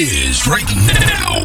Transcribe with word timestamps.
it 0.00 0.12
is 0.12 0.46
right 0.46 0.62
now. 0.86 1.40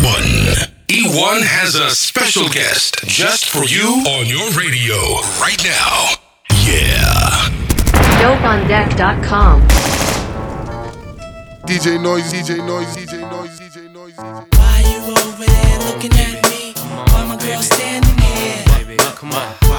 E1. 0.00 0.70
E1 0.88 1.42
has 1.44 1.74
a 1.74 1.90
special 1.90 2.48
guest 2.48 3.04
just 3.04 3.50
for 3.50 3.64
you 3.64 4.02
on 4.08 4.24
your 4.24 4.48
radio 4.52 4.96
right 5.36 5.62
now. 5.62 6.14
Yeah. 6.64 7.50
DopeOnDeck.com. 8.22 9.60
DJ 11.68 12.00
Noise, 12.02 12.32
DJ 12.32 12.66
Noise, 12.66 12.96
DJ 12.96 13.28
Noise, 13.30 13.60
DJ 13.60 13.92
Noise, 13.92 14.16
DJ 14.16 14.46
Why 14.56 14.80
you 14.88 15.00
over 15.12 15.44
there 15.44 15.78
looking 15.92 16.12
at 16.12 16.42
me? 16.48 16.72
Why 17.12 17.26
my 17.26 17.36
girl 17.36 17.60
standing 17.60 18.16
here? 18.16 18.96
Come 19.16 19.32
on. 19.32 19.69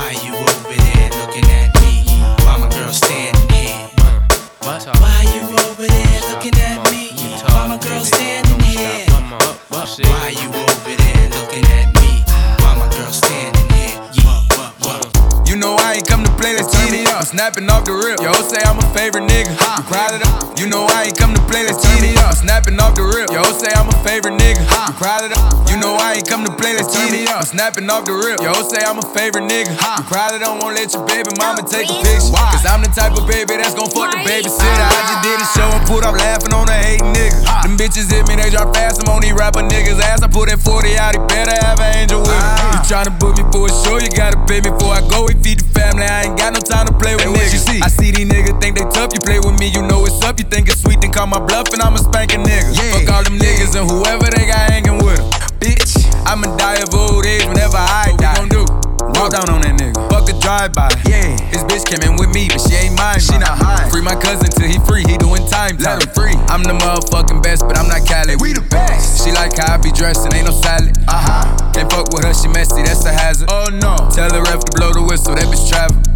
Why 9.99 10.29
you 10.29 10.47
over 10.47 10.95
there 10.95 11.29
looking 11.31 11.65
at 11.65 11.93
me? 11.99 12.23
Why 12.63 12.75
my 12.79 12.87
girl 12.95 13.11
standing 13.11 13.69
here? 13.75 13.99
Yeah. 14.23 15.43
You 15.45 15.57
know 15.57 15.75
I 15.77 15.95
ain't 15.95 16.07
come 16.07 16.23
to 16.23 16.31
play, 16.31 16.55
let's 16.55 16.71
turn 16.71 16.80
it 16.80 16.80
up. 16.80 16.80
I'm 17.21 17.29
snapping 17.29 17.69
off 17.69 17.85
the 17.85 17.93
rip. 17.93 18.17
Yo, 18.17 18.33
say 18.49 18.57
I'm 18.65 18.81
a 18.81 18.87
favorite 18.97 19.29
nigga. 19.29 19.53
You 19.53 19.85
proud 19.85 20.17
of 20.17 20.25
that? 20.25 20.57
You 20.57 20.65
know 20.65 20.89
I 20.89 21.05
ain't 21.05 21.13
come 21.13 21.37
to 21.37 21.43
play, 21.45 21.61
let's 21.69 21.77
turn 21.77 22.01
it 22.01 22.17
up. 22.17 22.33
I'm 22.33 22.49
snapping 22.49 22.81
off 22.81 22.97
the 22.97 23.05
rip. 23.05 23.29
Yo, 23.29 23.45
say 23.61 23.69
I'm 23.77 23.85
a 23.85 23.97
favorite 24.01 24.41
nigga. 24.41 24.57
You 24.65 24.97
proud 24.97 25.21
of 25.21 25.29
that? 25.29 25.69
You 25.69 25.77
know 25.77 26.01
I 26.01 26.17
ain't 26.17 26.25
come 26.25 26.41
to 26.49 26.53
play, 26.57 26.73
let's 26.73 26.89
turn 26.89 27.13
it 27.13 27.29
up. 27.29 27.45
I'm 27.45 27.45
snapping 27.45 27.85
off 27.93 28.09
the 28.09 28.17
rip. 28.17 28.41
Yo, 28.41 28.49
say 28.65 28.81
I'm 28.81 28.97
a 28.97 29.05
favorite 29.13 29.45
nigga. 29.45 29.69
You 29.69 30.01
proud 30.09 30.33
of 30.33 30.41
that? 30.41 30.49
Won't 30.49 30.73
let 30.73 30.89
your 30.97 31.05
baby 31.05 31.29
mama 31.37 31.61
take 31.61 31.93
a 31.93 31.97
picture. 32.01 32.33
Cause 32.33 32.65
I'm 32.65 32.81
the 32.81 32.89
type 32.89 33.13
of 33.13 33.29
baby 33.29 33.53
that's 33.53 33.77
gon' 33.77 33.93
fuck 33.93 34.17
the 34.17 34.25
babysitter. 34.25 34.81
I 34.81 35.01
just 35.05 35.21
did 35.21 35.37
a 35.37 35.47
show 35.53 35.69
and 35.77 35.85
put 35.85 36.01
up 36.01 36.17
laughing 36.17 36.57
on 36.57 36.65
a 36.65 36.73
hating 36.73 37.13
nigga. 37.13 37.37
Them 37.61 37.77
bitches 37.77 38.09
hit 38.09 38.25
me, 38.25 38.33
they 38.33 38.49
drop 38.49 38.73
fast. 38.73 38.97
I'm 39.05 39.13
on 39.13 39.21
these 39.21 39.37
rapper 39.37 39.61
niggas' 39.61 40.01
ass. 40.01 40.25
I 40.25 40.27
put 40.27 40.49
that 40.49 40.57
40 40.57 40.97
out, 40.97 41.13
he 41.13 41.21
better 41.29 41.53
have 41.53 41.77
an 41.85 42.01
angel 42.01 42.25
with 42.25 42.33
him. 42.33 42.65
You 42.73 42.81
tryna 42.89 43.13
book 43.21 43.37
me 43.37 43.45
for 43.53 43.69
a 43.69 43.73
show, 43.85 44.01
you 44.01 44.09
gotta 44.09 44.41
pay 44.49 44.65
me 44.65 44.73
before 44.73 44.97
I 44.97 45.05
go. 45.05 45.29
We 45.29 45.37
feed 45.37 45.61
the 45.61 45.69
family, 45.69 46.09
I 46.09 46.25
ain't 46.25 46.33
got 46.33 46.57
no 46.57 46.61
time 46.65 46.89
to 46.89 46.95
play 46.97 47.10
with 47.15 47.25
niggas. 47.25 47.53
You 47.53 47.59
see? 47.59 47.79
I 47.81 47.87
see 47.87 48.11
these 48.11 48.27
niggas 48.27 48.59
think 48.61 48.77
they 48.77 48.85
tough, 48.89 49.11
you 49.13 49.19
play 49.19 49.39
with 49.39 49.59
me, 49.59 49.67
you 49.67 49.81
know 49.81 50.05
it's 50.05 50.21
up. 50.23 50.39
You 50.39 50.45
think 50.45 50.67
it's 50.67 50.81
sweet, 50.81 51.01
then 51.01 51.11
call 51.11 51.27
my 51.27 51.39
bluff, 51.39 51.71
and 51.73 51.81
I'ma 51.81 51.97
spank 51.97 52.33
a 52.33 52.37
nigga. 52.37 52.75
Fuck 52.91 53.09
all 53.13 53.23
them 53.23 53.37
niggas 53.37 53.75
and 53.79 53.89
whoever 53.89 54.29
they 54.31 54.45
got 54.47 54.69
hanging 54.69 55.03
with 55.03 55.17
them. 55.17 55.29
Bitch, 55.59 55.97
I'ma 56.25 56.55
die 56.57 56.81
of 56.81 56.93
old 56.93 57.25
age 57.25 57.45
whenever 57.45 57.77
I 57.77 58.13
die. 58.17 58.33
What 58.39 58.43
we 58.43 58.49
gon' 58.49 58.65
do? 58.65 58.81
Walk 59.19 59.31
down 59.31 59.49
on 59.49 59.61
that 59.61 59.75
nigga. 59.77 59.97
Fuck 60.09 60.29
a 60.29 60.33
drive-by. 60.39 60.89
Yeah. 61.05 61.37
His 61.51 61.63
bitch 61.67 61.85
came 61.85 62.01
in 62.01 62.17
with 62.17 62.33
me, 62.33 62.47
but 62.47 62.61
she 62.61 62.73
ain't 62.75 62.97
mine. 62.97 63.19
She 63.19 63.37
not 63.37 63.53
high. 63.53 63.89
Free 63.89 64.01
my 64.01 64.15
cousin 64.15 64.49
till 64.49 64.67
he 64.67 64.79
free. 64.87 65.03
He 65.05 65.17
doing 65.17 65.45
time. 65.45 65.77
Let 65.77 66.01
him 66.01 66.09
free. 66.15 66.33
I'm 66.49 66.63
the 66.63 66.73
motherfucking 66.73 67.43
best, 67.43 67.67
but 67.67 67.77
I'm 67.77 67.87
not 67.87 68.07
Cali. 68.07 68.35
We 68.37 68.53
the 68.53 68.65
best. 68.71 69.23
She 69.23 69.31
like 69.31 69.57
how 69.57 69.75
I 69.75 69.77
be 69.77 69.91
dressed 69.91 70.25
and 70.25 70.33
ain't 70.33 70.47
no 70.47 70.53
salad. 70.53 70.97
Uh 71.07 71.21
huh. 71.21 71.71
Can't 71.73 71.91
fuck 71.91 72.09
with 72.13 72.25
her, 72.25 72.33
she 72.33 72.47
messy. 72.47 72.81
That's 72.81 73.05
a 73.05 73.13
hazard. 73.13 73.49
Oh 73.51 73.69
no. 73.69 74.09
Tell 74.09 74.29
the 74.29 74.41
ref 74.41 74.65
to 74.65 74.71
blow 74.73 74.91
the 74.93 75.03
whistle. 75.03 75.35
That 75.35 75.45
bitch 75.45 75.69
travel. 75.69 76.10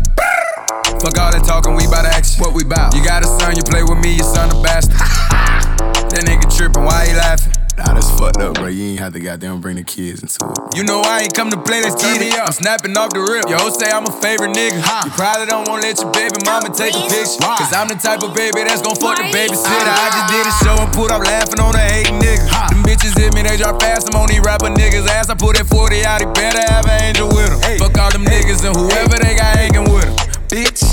Fuck 1.02 1.17
all 1.17 1.31
that 1.31 1.44
talking, 1.45 1.73
we 1.75 1.88
bout 1.88 2.05
action. 2.05 2.41
What 2.41 2.53
we 2.53 2.64
bout? 2.64 2.94
You 2.95 3.03
got 3.03 3.23
a 3.23 3.28
son, 3.39 3.55
you 3.55 3.64
play 3.64 3.83
with 3.83 3.97
me, 4.00 4.16
your 4.16 4.28
son 4.28 4.53
a 4.53 4.58
bastard. 4.61 4.97
that 6.14 6.23
nigga 6.25 6.45
trippin', 6.50 6.83
why 6.83 7.08
he 7.08 7.14
laughing? 7.14 7.53
Nah, 7.75 7.91
that's 7.91 8.08
fucked 8.16 8.39
up, 8.39 8.55
bro. 8.55 8.72
You 8.72 8.95
ain't 8.95 9.03
have 9.03 9.11
to 9.13 9.19
goddamn 9.19 9.59
bring 9.59 9.75
the 9.75 9.83
kids 9.83 10.23
into 10.23 10.39
it. 10.47 10.80
You 10.80 10.88
know 10.88 11.03
I 11.03 11.28
ain't 11.28 11.36
come 11.36 11.52
to 11.52 11.59
play, 11.59 11.83
let's 11.83 12.00
turn 12.00 12.16
me 12.23 12.31
up. 12.31 12.47
I'm 12.47 12.56
snapping 12.56 12.95
off 12.95 13.11
the 13.11 13.19
rip. 13.19 13.52
Yo, 13.52 13.59
say 13.75 13.91
I'm 13.91 14.08
a 14.08 14.16
favorite 14.23 14.56
nigga. 14.56 14.80
Huh. 14.80 15.03
You 15.03 15.11
probably 15.11 15.44
don't 15.52 15.67
wanna 15.67 15.83
let 15.83 16.00
your 16.00 16.08
baby 16.16 16.39
mama 16.47 16.72
take 16.72 16.95
a 16.95 17.03
picture. 17.11 17.44
Cause 17.44 17.75
I'm 17.75 17.91
the 17.91 18.00
type 18.00 18.23
of 18.23 18.31
baby 18.31 18.63
that's 18.63 18.80
gon' 18.80 18.95
fuck 18.95 19.19
the 19.19 19.28
babysitter. 19.28 19.91
I 19.91 20.08
just 20.08 20.28
did 20.31 20.45
a 20.47 20.56
ah. 20.56 20.63
show 20.63 20.75
and 20.80 20.91
put 20.95 21.11
up 21.11 21.28
laughing 21.28 21.59
on 21.59 21.75
a 21.75 21.83
hating 21.83 22.16
nigga. 22.16 22.47
Them 22.72 22.80
bitches 22.88 23.11
hit 23.11 23.36
me, 23.36 23.44
they 23.44 23.59
drop 23.59 23.83
fast. 23.83 24.08
I'm 24.08 24.16
on 24.23 24.31
these 24.31 24.39
rapper 24.39 24.72
niggas' 24.72 25.11
ass. 25.11 25.28
I 25.28 25.36
put 25.36 25.59
that 25.59 25.67
40 25.67 26.00
out, 26.08 26.23
he 26.23 26.28
better 26.31 26.63
have 26.72 26.88
an 26.88 27.12
angel 27.12 27.28
with 27.28 27.51
him. 27.51 27.59
Fuck 27.75 28.00
all 28.00 28.12
them 28.16 28.24
niggas 28.24 28.63
and 28.63 28.72
whoever 28.72 29.19
they 29.19 29.35
got 29.35 29.51
hanging 29.51 29.84
with 29.91 30.07
him. 30.07 30.25
Bitch. 30.47 30.85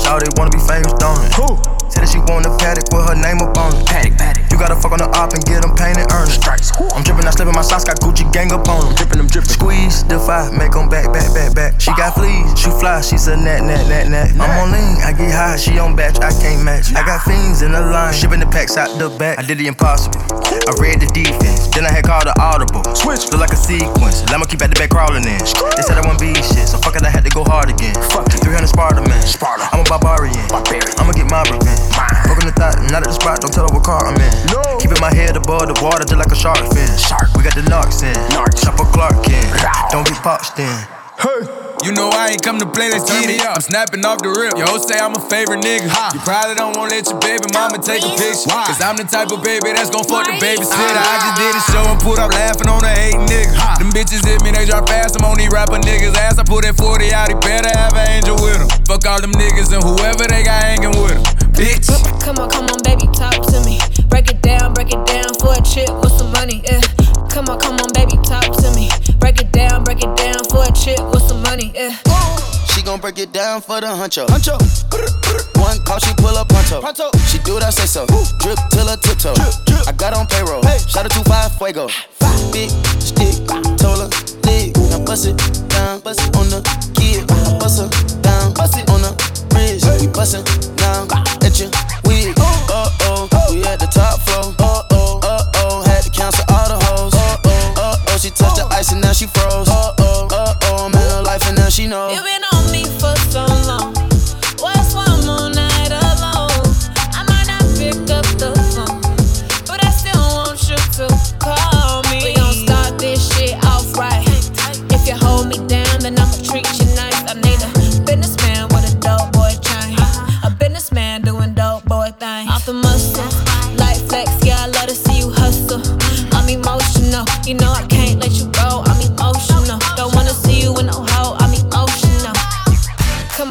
Shawty 0.00 0.32
wanna 0.38 0.50
be 0.50 0.58
famous, 0.64 0.92
don't 0.96 1.20
it? 1.20 1.32
Who? 1.36 1.60
Said 1.92 2.02
that 2.02 2.08
she 2.08 2.18
want 2.24 2.48
a 2.48 2.52
paddock 2.56 2.88
with 2.88 3.04
her 3.04 3.14
name 3.14 3.36
up 3.44 3.52
on 3.60 3.76
it. 3.76 3.84
Paddock, 3.84 4.16
paddock. 4.16 4.44
You 4.48 4.56
gotta 4.56 4.74
fuck 4.74 4.96
on 4.96 4.98
the 4.98 5.10
op 5.12 5.36
and 5.36 5.44
get 5.44 5.60
them 5.60 5.76
painted, 5.76 6.08
earn 6.14 6.24
it. 6.24 6.40
Strikes. 6.40 6.72
I'm 6.96 7.04
drippin', 7.04 7.28
I 7.28 7.32
slippin' 7.36 7.52
my 7.52 7.62
socks, 7.62 7.84
got 7.84 8.00
Gucci 8.00 8.24
gang 8.32 8.50
up 8.50 8.64
on 8.64 8.86
them. 8.86 8.94
Drippin', 8.96 9.20
them 9.20 9.28
drippin'. 9.28 9.52
Squeeze, 9.52 10.02
defy, 10.08 10.48
make 10.56 10.72
them 10.72 10.88
back, 10.88 11.12
back, 11.12 11.28
back, 11.36 11.52
back. 11.52 11.76
She 11.76 11.92
got 12.00 12.16
fleas, 12.16 12.48
she 12.56 12.72
fly, 12.80 13.04
she's 13.04 13.28
a 13.28 13.36
nat, 13.36 13.60
nat, 13.60 13.84
nat, 13.92 14.08
net. 14.08 14.32
I'm 14.40 14.50
on 14.56 14.72
lean, 14.72 14.96
I 15.04 15.12
get 15.12 15.30
high, 15.30 15.60
she 15.60 15.78
on 15.78 15.94
batch, 15.94 16.16
I 16.24 16.32
can't 16.40 16.64
match. 16.64 16.96
I 16.96 17.04
got 17.04 17.22
fiends 17.28 17.60
in 17.60 17.72
the 17.72 17.82
line, 17.84 18.14
shipping 18.14 18.40
the 18.40 18.48
packs 18.48 18.80
out 18.80 18.88
the 18.96 19.12
back. 19.20 19.38
I 19.38 19.42
did 19.42 19.58
the 19.58 19.66
impossible. 19.68 20.22
I 20.64 20.72
read 20.80 21.02
the 21.02 21.10
defense, 21.12 21.68
then 21.76 21.84
I 21.84 21.92
had 21.92 22.08
called 22.08 22.24
the 22.24 22.34
audible. 22.40 22.82
Switch, 22.96 23.28
look 23.30 23.42
like 23.44 23.52
a 23.52 23.60
sequence. 23.60 24.24
I'ma 24.32 24.46
keep 24.46 24.62
at 24.62 24.72
the 24.72 24.78
back 24.80 24.90
crawling 24.90 25.28
in. 25.28 25.38
They 25.76 25.82
Sparta 29.44 29.68
I'm 29.76 29.80
a 29.80 29.84
barbarian. 29.84 30.48
barbarian. 30.48 30.88
I'ma 30.96 31.12
get 31.12 31.28
my 31.28 31.44
revenge. 31.44 31.76
Broken 32.24 32.48
the 32.48 32.54
thought, 32.56 32.80
not 32.88 33.04
at 33.04 33.12
the 33.12 33.12
spot, 33.12 33.42
don't 33.44 33.52
tell 33.52 33.68
her 33.68 33.74
what 33.76 33.84
car 33.84 34.00
I'm 34.00 34.16
in. 34.16 34.32
No. 34.48 34.78
Keeping 34.80 34.96
my 35.04 35.12
head 35.12 35.36
above 35.36 35.68
the 35.68 35.76
water 35.84 36.00
just 36.00 36.16
like 36.16 36.32
a 36.32 36.34
shark 36.34 36.64
fin. 36.72 36.88
Shark. 36.96 37.28
We 37.36 37.44
got 37.44 37.52
the 37.52 37.60
narcs 37.68 38.00
in. 38.00 38.16
Chopper 38.56 38.88
Clark 38.88 39.28
in. 39.28 39.44
Don't 39.92 40.08
get 40.08 40.16
popped 40.24 40.58
in. 40.58 40.72
Hey. 41.20 41.73
You 41.84 41.92
know 41.92 42.08
I 42.08 42.32
ain't 42.32 42.40
come 42.40 42.56
to 42.56 42.64
play, 42.64 42.88
let's 42.88 43.04
turn 43.04 43.28
it 43.28 43.44
up. 43.44 43.60
I'm 43.60 43.60
snapping 43.60 44.00
off 44.08 44.16
the 44.24 44.32
rip. 44.32 44.56
Yo, 44.56 44.64
say 44.80 44.96
I'm 44.96 45.12
a 45.12 45.20
favorite 45.28 45.60
nigga. 45.60 45.84
You 46.16 46.20
probably 46.24 46.56
don't 46.56 46.72
wanna 46.72 46.96
let 46.96 47.04
your 47.04 47.20
baby 47.20 47.44
mama 47.52 47.76
take 47.76 48.00
a 48.00 48.08
picture. 48.16 48.48
Cause 48.48 48.80
I'm 48.80 48.96
the 48.96 49.04
type 49.04 49.28
of 49.28 49.44
baby 49.44 49.76
that's 49.76 49.92
gon' 49.92 50.08
fuck 50.08 50.24
the 50.24 50.32
babysitter. 50.40 50.96
I 50.96 51.14
just 51.20 51.36
did 51.36 51.52
a 51.52 51.62
show 51.68 51.84
and 51.84 52.00
put 52.00 52.16
up 52.16 52.32
laughing 52.32 52.72
on 52.72 52.80
a 52.80 52.88
hating 52.88 53.28
nigga. 53.28 53.52
Them 53.76 53.92
bitches 53.92 54.24
hit 54.24 54.40
me, 54.40 54.56
they 54.56 54.64
drop 54.64 54.88
fast. 54.88 55.20
I'm 55.20 55.28
on 55.28 55.36
these 55.36 55.52
rapper 55.52 55.76
niggas' 55.76 56.16
ass. 56.16 56.40
I 56.40 56.44
put 56.48 56.64
that 56.64 56.72
40 56.80 57.12
out, 57.12 57.28
he 57.28 57.36
better 57.44 57.68
have 57.76 57.92
an 57.92 58.08
angel 58.16 58.40
with 58.40 58.56
him. 58.56 58.68
Fuck 58.88 59.04
all 59.04 59.20
them 59.20 59.36
niggas 59.36 59.68
and 59.68 59.84
whoever 59.84 60.24
they 60.24 60.40
got 60.40 60.64
hanging 60.64 60.96
with 60.96 61.12
him. 61.12 61.20
Bitch. 61.52 61.84
Come 62.24 62.40
on, 62.40 62.48
come 62.48 62.64
on, 62.72 62.80
baby, 62.80 63.12
talk 63.12 63.44
to 63.52 63.60
me. 63.68 63.76
Break 64.08 64.32
it 64.32 64.40
down, 64.40 64.72
break 64.72 64.88
it 64.88 65.04
down 65.04 65.36
for 65.36 65.52
a 65.52 65.60
chick 65.60 65.92
with 66.00 66.16
some 66.16 66.32
money, 66.32 66.64
yeah. 66.64 66.80
Come 67.34 67.48
on, 67.48 67.58
come 67.58 67.74
on, 67.80 67.90
baby, 67.94 68.16
talk 68.22 68.46
to 68.62 68.70
me. 68.76 68.88
Break 69.18 69.40
it 69.40 69.50
down, 69.50 69.82
break 69.82 69.98
it 69.98 70.16
down 70.16 70.44
for 70.44 70.62
a 70.62 70.70
chick 70.70 71.00
with 71.10 71.22
some 71.22 71.42
money, 71.42 71.72
yeah. 71.74 71.90
She 72.72 72.80
gon' 72.80 73.00
break 73.00 73.18
it 73.18 73.32
down 73.32 73.60
for 73.60 73.80
the 73.80 73.88
huncho. 73.88 74.24
Huncho. 74.28 74.54
One 75.58 75.78
call, 75.84 75.98
she 75.98 76.14
pull 76.14 76.36
up 76.36 76.48
pronto. 76.48 76.80
pronto. 76.80 77.10
She 77.26 77.38
do 77.38 77.54
what 77.54 77.64
I 77.64 77.70
say 77.70 77.86
so. 77.86 78.06
Drip 78.38 78.58
till 78.70 78.86
her 78.86 78.96
tiptoe. 78.96 79.34
I 79.84 79.92
got 79.96 80.14
on 80.14 80.28
payroll. 80.28 80.62
Shout 80.62 81.06
out 81.06 81.10
to 81.10 81.24
five 81.24 81.50
fuego. 81.58 81.88
Five 81.88 82.52
big 82.52 82.70
stick. 83.02 83.44
Told 83.78 83.98
her 83.98 84.10
leg. 84.44 84.76
Now 84.90 85.04
bust 85.04 85.26
it 85.26 85.36
down. 85.70 86.00
Bust 86.00 86.20
it 86.20 86.36
on 86.36 86.48
the 86.50 86.93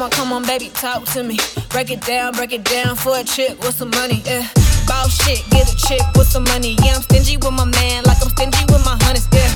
on, 0.04 0.10
come 0.10 0.32
on, 0.32 0.44
baby, 0.44 0.68
talk 0.74 1.04
to 1.04 1.22
me. 1.22 1.38
Break 1.70 1.90
it 1.90 2.00
down, 2.02 2.32
break 2.32 2.52
it 2.52 2.64
down 2.64 2.94
for 2.96 3.16
a 3.16 3.24
chick 3.24 3.58
with 3.60 3.74
some 3.74 3.90
money, 3.90 4.22
yeah. 4.24 4.46
Boss 4.86 5.16
shit, 5.24 5.42
get 5.50 5.72
a 5.72 5.76
chick 5.76 6.02
with 6.14 6.26
some 6.26 6.44
money. 6.44 6.76
Yeah, 6.82 6.96
I'm 6.96 7.02
stingy 7.02 7.36
with 7.36 7.52
my 7.52 7.64
man, 7.64 8.04
like 8.04 8.20
I'm 8.20 8.28
stingy 8.28 8.64
with 8.68 8.84
my 8.84 8.98
honeys, 9.02 9.26
yeah. 9.32 9.54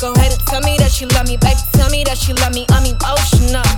Go 0.00 0.12
ahead 0.12 0.32
and 0.32 0.40
tell 0.46 0.62
me 0.62 0.76
that 0.78 1.00
you 1.00 1.08
love 1.08 1.28
me, 1.28 1.36
baby. 1.36 1.60
Tell 1.72 1.90
me 1.90 2.04
that 2.04 2.26
you 2.26 2.34
love 2.40 2.54
me. 2.54 2.64
I'm 2.70 2.86
emotional. 2.88 3.68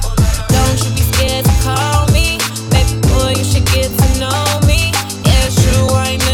Don't 0.55 0.79
you 0.87 0.91
be 0.95 1.03
scared 1.03 1.45
to 1.45 1.55
call 1.67 2.07
me, 2.15 2.39
baby 2.71 2.95
boy. 3.11 3.35
You 3.35 3.45
should 3.45 3.67
get 3.75 3.91
to 3.91 4.09
know 4.23 4.61
me. 4.71 4.95
Yeah, 5.27 5.51
true, 5.51 5.91
I 5.91 6.15
ain't 6.15 6.32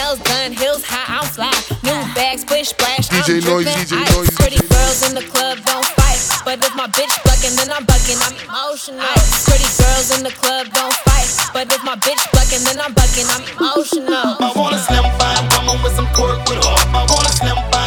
nails 0.00 0.20
done, 0.20 0.52
heels 0.52 0.82
high, 0.84 1.08
I'm 1.12 1.26
fly. 1.28 1.52
New 1.84 1.92
ah. 1.92 2.12
bag, 2.16 2.38
splish 2.40 2.72
splash, 2.72 3.12
I'm 3.12 3.20
DJ 3.22 3.44
Noise, 3.44 3.68
dripping 3.68 3.84
DJ 3.84 3.92
ice. 4.00 4.16
Noise, 4.16 4.34
Pretty 4.40 4.56
DJ 4.56 4.70
girls 4.72 5.00
in 5.08 5.12
the 5.14 5.26
club 5.28 5.56
don't 5.68 5.88
fight, 5.98 6.20
but 6.44 6.56
if 6.64 6.72
my 6.74 6.88
bitch 6.96 7.14
bucking, 7.24 7.54
then 7.60 7.68
I'm 7.68 7.84
bucking. 7.84 8.18
I'm 8.24 8.36
emotional. 8.48 9.04
Pretty 9.44 9.70
girls 9.76 10.08
in 10.16 10.20
the 10.24 10.34
club 10.40 10.64
don't 10.72 10.96
fight, 11.04 11.28
but 11.52 11.66
if 11.68 11.82
my 11.84 11.96
bitch 12.00 12.22
bucking, 12.32 12.62
then 12.64 12.80
I'm 12.80 12.94
bucking. 12.96 13.28
I'm 13.28 13.44
emotional. 13.52 14.28
I 14.40 14.48
want 14.56 14.74
a 14.74 14.80
slim 14.80 15.04
fine 15.20 15.44
woman 15.52 15.76
with 15.84 15.94
some 15.94 16.08
pork 16.16 16.40
with 16.48 16.64
her. 16.64 16.76
I 16.96 17.04
want 17.04 17.28
a 17.28 17.32
slim 17.36 17.60
fine 17.68 17.79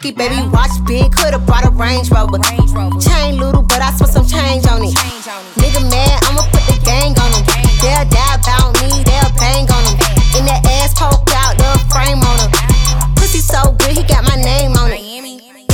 50, 0.00 0.16
baby 0.16 0.48
watch 0.48 0.72
big. 0.86 1.12
Could've 1.12 1.44
brought 1.44 1.64
a 1.64 1.70
Range 1.70 2.08
Rover. 2.10 2.38
Range 2.40 3.04
Chain 3.04 3.36
little, 3.36 3.62
but 3.62 3.80
I 3.80 3.92
spent 3.92 4.10
some 4.10 4.26
change 4.26 4.66
on 4.66 4.80
it. 4.80 4.96
Nigga 5.60 5.84
mad, 5.92 6.16
I'ma 6.24 6.42
put 6.48 6.64
the 6.72 6.80
gang 6.84 7.12
on 7.20 7.28
him. 7.36 7.44
They'll 7.84 8.08
die 8.08 8.34
about 8.40 8.72
me, 8.80 8.88
they'll 9.04 9.32
bang 9.36 9.68
on 9.68 9.82
him. 9.84 9.96
In 10.40 10.44
the 10.48 10.56
ass 10.80 10.96
poke 10.96 11.28
out, 11.36 11.56
the 11.60 11.68
frame 11.92 12.20
on 12.24 12.36
him. 12.40 12.50
Pussy 13.16 13.44
so 13.44 13.76
good, 13.76 13.92
he 13.92 14.02
got 14.04 14.24
my 14.24 14.36
name 14.40 14.72
on 14.80 14.88
it. 14.88 15.04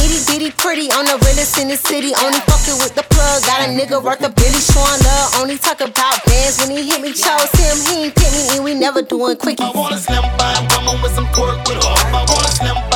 Itty 0.02 0.18
bitty 0.26 0.50
pretty, 0.50 0.90
on 0.90 1.06
the 1.06 1.18
realest 1.22 1.58
in 1.58 1.68
the 1.68 1.76
city. 1.76 2.10
Only 2.18 2.42
fucking 2.50 2.82
with 2.82 2.94
the 2.98 3.06
plug. 3.06 3.46
Got 3.46 3.62
a 3.62 3.70
nigga 3.70 4.02
worth 4.02 4.26
a 4.26 4.30
Billy 4.30 4.58
showing 4.58 5.00
love. 5.06 5.38
Only 5.38 5.58
talk 5.58 5.80
about 5.80 6.18
bands 6.26 6.58
when 6.58 6.74
he 6.74 6.82
hit 6.82 7.00
me. 7.00 7.14
Chose 7.14 7.50
him, 7.54 7.78
he 7.86 8.10
ain't 8.10 8.14
pick 8.14 8.32
me, 8.34 8.58
and 8.58 8.64
we 8.64 8.74
never 8.74 9.02
doing 9.02 9.36
quickie. 9.36 9.62
I 9.62 9.70
wanna 9.70 9.98
slim 9.98 10.22
by 10.34 10.50
woman 10.74 10.98
with 11.02 11.14
some 11.14 11.30
pork 11.30 11.62
with 11.70 11.78
her. 11.78 11.94
I 12.10 12.26
wanna 12.26 12.50
slim 12.50 12.74
by 12.90 12.95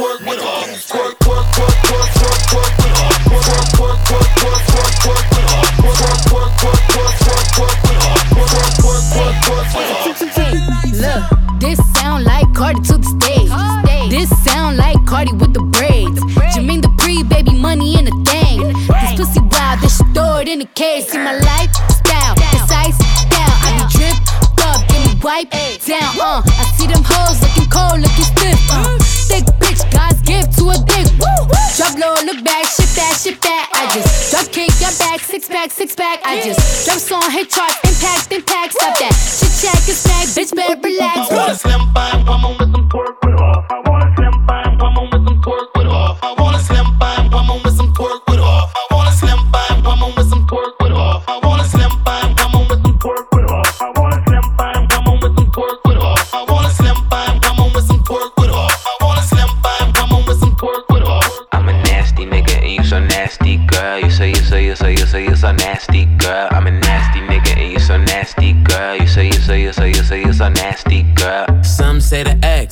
with 0.00 0.20
her. 0.20 0.26
With 0.26 0.40
her. 0.40 0.56
With 0.56 1.28
her. 1.28 1.60
With 1.60 1.60
her. 1.60 1.84
With 2.56 2.74
her. 2.86 3.20
Look, 11.00 11.22
this 11.60 11.78
sound 11.94 12.24
like 12.24 12.52
Cardi 12.54 12.80
to 12.82 12.96
the 12.98 13.04
stage. 13.04 13.50
This 14.10 14.28
sound 14.44 14.76
like 14.76 14.96
Cardi 15.06 15.32
with 15.32 15.52
the 15.54 15.60
braids. 15.60 16.20
Jermaine 16.54 16.82
the 16.82 16.88
pre 16.98 17.22
baby 17.22 17.52
money 17.52 17.98
in 17.98 18.06
a 18.06 18.10
thing. 18.24 18.72
This 18.72 19.12
pussy 19.16 19.40
wild, 19.40 19.80
this 19.80 19.96
shit 19.98 20.06
throw 20.14 20.38
it 20.38 20.48
in 20.48 20.58
the 20.60 20.66
case. 20.66 21.08
See 21.10 21.18
my 21.18 21.34
lifestyle, 21.36 22.34
it's 22.36 22.72
ice 22.72 22.98
down. 23.28 23.50
I 23.64 23.70
be 23.76 23.84
drip 23.98 24.16
up, 24.66 24.80
get 24.88 25.00
me 25.06 25.20
wipe 25.22 25.50
down. 25.50 26.18
Uh, 26.20 26.42
I 26.44 26.64
see 26.76 26.86
them 26.86 27.02
hoes 27.04 27.40
looking 27.42 27.68
cold, 27.70 28.00
looking 28.00 28.39
to 30.60 30.68
a 30.68 30.76
dick. 30.84 31.08
Woo! 31.16 31.48
Drop 31.76 31.96
low, 31.96 32.14
look 32.28 32.44
back, 32.44 32.68
shit 32.68 32.92
that, 33.00 33.16
shit 33.16 33.40
that. 33.40 33.66
I 33.72 33.88
just 33.96 34.30
drop 34.30 34.46
kick, 34.52 34.70
your 34.80 34.92
back, 35.00 35.20
six 35.20 35.48
pack, 35.48 35.70
six 35.70 35.94
pack. 35.96 36.20
I 36.24 36.42
just 36.44 36.84
drop 36.84 36.98
song, 37.00 37.30
hit 37.32 37.48
charts, 37.48 37.80
impact, 37.88 38.32
impact. 38.32 38.74
Stop 38.74 38.98
that. 39.00 39.14
Shit 39.16 39.52
check 39.64 39.80
and 39.88 39.96
snack, 39.96 40.26
bitch, 40.36 40.54
better 40.54 40.78
relax. 40.80 41.30
I 41.30 41.34
want 41.34 41.52
a 41.52 41.54
slim 41.56 41.80
fine 41.94 42.26
woman 42.26 42.56
with 42.58 42.72
some 42.72 42.88
pork 42.88 43.20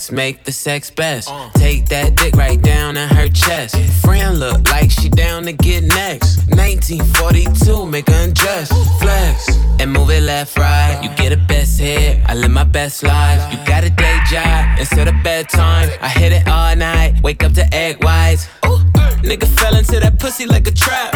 the 0.06 0.14
make 0.14 0.44
the 0.44 0.52
sex 0.52 0.90
best. 0.90 1.28
Take 1.54 1.86
that 1.86 2.14
dick 2.14 2.34
right 2.36 2.60
down 2.60 2.96
in 2.96 3.08
her 3.08 3.28
chest. 3.28 3.76
Friend 4.02 4.38
look 4.38 4.70
like 4.70 4.90
she 4.90 5.08
down 5.08 5.44
to 5.44 5.52
get 5.52 5.82
next. 5.82 6.38
1942, 6.48 7.86
make 7.86 8.08
her 8.08 8.24
undress. 8.24 8.68
Flex 9.00 9.48
and 9.80 9.92
move 9.92 10.10
it 10.10 10.22
left, 10.22 10.56
right. 10.56 11.00
You 11.02 11.10
get 11.16 11.32
a 11.32 11.36
best 11.36 11.80
hit. 11.80 12.20
I 12.26 12.34
live 12.34 12.50
my 12.50 12.64
best 12.64 13.02
life. 13.02 13.52
You 13.52 13.58
got 13.66 13.84
a 13.84 13.90
day 13.90 14.18
job 14.30 14.78
instead 14.78 15.08
of 15.08 15.14
bedtime. 15.24 15.88
I 16.00 16.08
hit 16.08 16.32
it 16.32 16.46
all 16.46 16.76
night. 16.76 17.20
Wake 17.22 17.42
up 17.42 17.52
to 17.54 17.74
egg 17.74 18.02
whites. 18.04 18.46
Ooh, 18.66 18.78
nigga 19.22 19.46
fell 19.58 19.76
into 19.76 19.98
that 20.00 20.18
pussy 20.20 20.46
like 20.46 20.66
a 20.68 20.72
trap. 20.72 21.12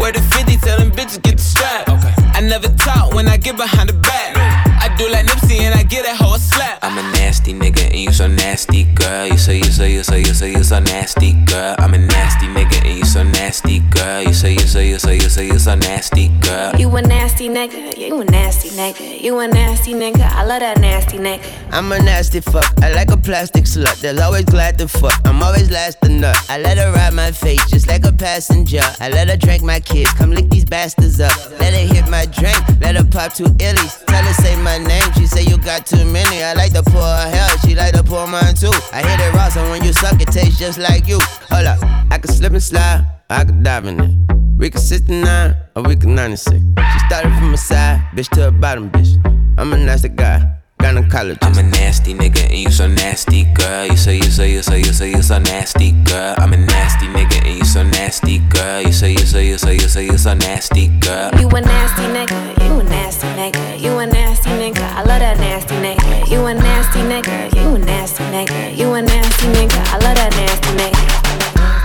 Where 0.00 0.12
the 0.12 0.20
50 0.20 0.56
tell 0.58 0.78
them 0.78 0.90
bitches 0.90 1.22
get 1.22 1.36
the 1.36 1.42
strap. 1.42 1.88
I 2.34 2.40
never 2.40 2.68
talk 2.68 3.12
when 3.14 3.28
I 3.28 3.36
get 3.36 3.56
behind 3.56 3.90
the 3.90 3.94
back. 3.94 4.63
I 4.94 4.96
do 4.96 5.08
like 5.08 5.26
Nipsey 5.26 5.58
and 5.58 5.74
I 5.74 5.82
get 5.82 6.04
that 6.04 6.16
hoe 6.16 6.36
a 6.36 6.38
slap. 6.38 6.78
I'm 6.80 6.96
a 6.96 7.02
nasty 7.18 7.52
nigga 7.52 7.84
and 7.86 7.98
you 7.98 8.12
so 8.12 8.28
nasty, 8.28 8.84
girl. 8.94 9.26
You 9.26 9.36
say 9.36 9.56
you 9.56 9.64
say 9.64 9.92
you 9.92 10.04
say 10.04 10.20
you 10.20 10.32
say 10.32 10.52
you 10.52 10.62
so 10.62 10.78
nasty, 10.78 11.32
girl. 11.46 11.74
I'm 11.80 11.94
a 11.94 11.98
nasty 11.98 12.46
nigga 12.46 12.78
and 12.86 12.98
you 12.98 13.04
so 13.04 13.24
nasty, 13.24 13.80
girl. 13.90 14.22
You 14.22 14.32
say 14.32 14.52
you 14.52 14.60
say 14.60 14.88
you 14.88 15.00
say 15.00 15.16
you 15.16 15.28
say 15.28 15.46
you 15.48 15.58
so 15.58 15.74
nasty, 15.74 16.28
girl. 16.38 16.76
You 16.76 16.94
a 16.94 17.02
nasty 17.02 17.48
nigga, 17.48 17.98
you 17.98 18.20
a 18.20 18.24
nasty 18.24 18.68
nigga, 18.68 19.20
you 19.20 19.36
a 19.40 19.48
nasty 19.48 19.94
nigga. 19.94 20.30
I 20.30 20.44
love 20.44 20.60
that 20.60 20.78
nasty 20.78 21.18
nigga. 21.18 21.42
I'm 21.72 21.90
a 21.90 21.98
nasty 21.98 22.38
fuck. 22.38 22.72
I 22.80 22.92
like 22.92 23.10
a 23.10 23.16
plastic 23.16 23.64
slut. 23.64 24.00
They're 24.00 24.22
always 24.22 24.44
glad 24.44 24.78
to 24.78 24.86
fuck. 24.86 25.20
I'm 25.24 25.42
always 25.42 25.72
last 25.72 26.00
to 26.02 26.08
nut. 26.08 26.36
I 26.48 26.58
let 26.58 26.78
her 26.78 26.92
ride 26.92 27.14
my 27.14 27.32
face 27.32 27.68
just 27.68 27.88
like 27.88 28.04
a 28.06 28.12
passenger. 28.12 28.82
I 29.00 29.08
let 29.08 29.28
her 29.28 29.36
drink 29.36 29.64
my 29.64 29.80
kids. 29.80 30.12
Come 30.12 30.30
lick 30.30 30.48
these 30.50 30.64
bastards 30.64 31.18
up. 31.18 31.34
Let 31.58 31.72
her 31.74 31.92
hit 31.92 32.06
my 32.08 32.26
drink. 32.26 32.62
Let 32.80 32.94
her 32.94 33.04
pop 33.04 33.32
two 33.34 33.46
illies. 33.58 34.04
Tell 34.06 34.22
her 34.22 34.32
say 34.34 34.54
my 34.62 34.83
name. 34.84 35.12
She 35.14 35.26
say 35.26 35.42
you 35.42 35.58
got 35.58 35.86
too 35.86 36.04
many. 36.04 36.42
I 36.42 36.52
like 36.54 36.72
to 36.74 36.82
pour 36.82 37.02
her 37.02 37.28
hair. 37.30 37.48
She 37.64 37.74
like 37.74 37.94
to 37.94 38.02
pour 38.02 38.26
mine 38.26 38.54
too. 38.54 38.72
I 38.92 39.02
hit 39.02 39.20
it 39.20 39.32
raw, 39.34 39.48
so 39.48 39.62
when 39.70 39.82
you 39.84 39.92
suck, 39.92 40.20
it 40.20 40.28
tastes 40.28 40.58
just 40.58 40.78
like 40.78 41.08
you. 41.08 41.18
Hold 41.50 41.66
up. 41.66 41.78
I 42.10 42.18
can 42.18 42.30
slip 42.32 42.52
and 42.52 42.62
slide. 42.62 43.04
I 43.30 43.44
can 43.44 43.62
dive 43.62 43.86
in 43.86 44.00
it. 44.00 44.34
We 44.58 44.70
can 44.70 44.80
69 44.80 45.56
or 45.74 45.82
we 45.82 45.96
can 45.96 46.14
96. 46.14 46.54
She 46.54 46.98
started 47.06 47.34
from 47.38 47.54
a 47.54 47.56
side, 47.56 48.00
bitch 48.14 48.28
to 48.30 48.48
a 48.48 48.50
bottom, 48.52 48.90
bitch. 48.90 49.18
I'm 49.58 49.72
a 49.72 49.76
nasty 49.76 50.08
guy. 50.10 50.50
Gynecologist. 50.80 51.38
I'm 51.42 51.56
a 51.58 51.62
nasty 51.62 52.12
nigga 52.12 52.44
and 52.44 52.58
you 52.58 52.70
so 52.70 52.86
nasty, 52.86 53.44
girl. 53.54 53.86
You 53.86 53.96
say 53.96 54.16
you 54.16 54.24
say 54.24 54.52
you 54.52 54.62
say 54.62 54.78
you 54.78 54.92
say 54.92 55.10
you 55.10 55.22
so 55.22 55.38
nasty, 55.38 55.92
girl. 56.04 56.34
I'm 56.36 56.52
a 56.52 56.58
nasty 56.58 57.06
nigga 57.06 57.42
and 57.46 57.58
you 57.58 57.64
so 57.64 57.82
nasty, 57.82 58.38
girl. 58.50 58.82
You 58.82 58.92
say 58.92 59.12
you 59.12 59.18
say 59.24 59.46
you 59.46 59.56
say 59.56 59.74
you 59.74 59.88
say 59.88 60.04
you 60.04 60.18
so 60.18 60.34
nasty, 60.34 60.88
girl. 61.00 61.30
You 61.40 61.48
a 61.48 61.60
nasty 61.62 62.02
nigga, 62.02 62.64
you 62.64 62.80
a 62.80 62.84
nasty 62.84 63.26
nigga, 63.28 63.63
you 63.78 63.98
a 63.98 64.06
nasty 64.06 64.50
nigga. 64.50 64.82
I 64.82 65.02
love 65.02 65.20
that 65.20 65.38
nasty 65.38 65.74
nigga. 65.76 66.30
You 66.30 66.44
a 66.46 66.54
nasty 66.54 67.00
nigga, 67.00 67.54
you 67.54 67.74
a 67.74 67.78
nasty 67.78 68.24
nigga, 68.24 68.76
you 68.76 68.92
a 68.92 69.02
nasty 69.02 69.46
nigga. 69.46 69.78
I 69.92 69.98
love 69.98 70.16
that 70.16 70.32
nasty 70.36 70.70
nigga. 70.78 71.14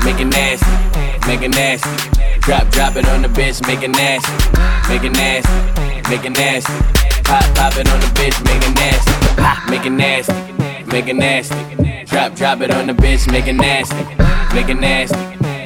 Make 0.05 0.19
it 0.19 0.25
nasty, 0.25 1.27
make 1.27 1.41
it 1.41 1.51
nasty. 1.51 1.89
Drop, 2.41 2.69
drop 2.69 2.95
it 2.95 3.07
on 3.09 3.21
the 3.21 3.27
bitch, 3.27 3.65
make 3.67 3.83
it 3.83 3.91
nasty, 3.91 4.31
make 4.89 5.03
it 5.03 5.11
nasty, 5.11 6.09
make 6.09 6.25
it 6.25 6.31
nasty. 6.31 6.73
Pop, 7.23 7.43
pop 7.55 7.77
it 7.77 7.89
on 7.89 7.99
the 7.99 8.07
bitch, 8.17 8.37
make 8.45 8.63
it 8.63 8.75
nasty, 8.75 9.11
pop, 9.35 9.69
make 9.69 9.85
it 9.85 9.91
nasty, 9.91 10.33
make 10.85 11.07
it 11.07 11.15
nasty. 11.15 12.05
Drop, 12.05 12.33
drop 12.35 12.61
it 12.61 12.71
on 12.71 12.87
the 12.87 12.93
bitch, 12.93 13.31
make 13.31 13.47
it 13.47 13.53
nasty, 13.53 13.95
make 14.55 14.69
it 14.69 14.79
nasty, 14.79 15.17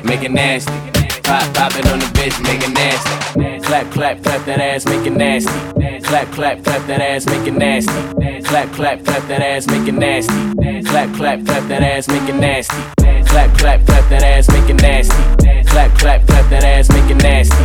make 0.03 0.23
it 0.23 0.31
nasty. 0.31 0.92
Pop, 1.23 1.53
pop 1.53 1.75
it 1.75 1.87
on 1.89 1.99
the 1.99 2.05
bitch, 2.07 2.41
make 2.43 2.61
it 2.61 2.73
nasty. 2.73 3.63
Clap, 3.65 3.91
clap, 3.91 4.21
clap 4.23 4.45
that 4.45 4.59
ass, 4.59 4.85
make 4.85 5.05
it 5.05 5.13
nasty. 5.13 5.51
Clap, 6.01 6.31
clap, 6.31 6.63
clap 6.63 6.85
that 6.87 7.01
ass, 7.01 7.25
make 7.25 7.47
it 7.47 7.53
nasty. 7.53 7.91
Clap, 8.43 8.71
clap, 8.73 9.03
clap 9.05 9.27
that 9.27 9.41
ass, 9.41 9.67
make 9.67 9.87
it 9.87 9.93
nasty. 9.93 10.33
Clap, 10.83 11.15
clap, 11.15 11.45
clap 11.45 11.67
that 11.69 11.81
ass, 11.81 12.07
make 12.07 12.27
it 12.29 12.35
nasty. 12.35 12.75
Clap, 13.25 13.57
clap, 13.57 13.85
clap 13.85 14.09
that 14.09 14.23
ass, 14.23 14.49
make 14.49 14.69
it 14.69 14.81
nasty. 14.81 15.62
Clap, 15.73 15.91
clap, 15.97 16.27
clap 16.27 16.49
that 16.51 16.63
ass, 16.63 16.87
make 16.89 17.09
it 17.09 17.17
nasty. 17.23 17.55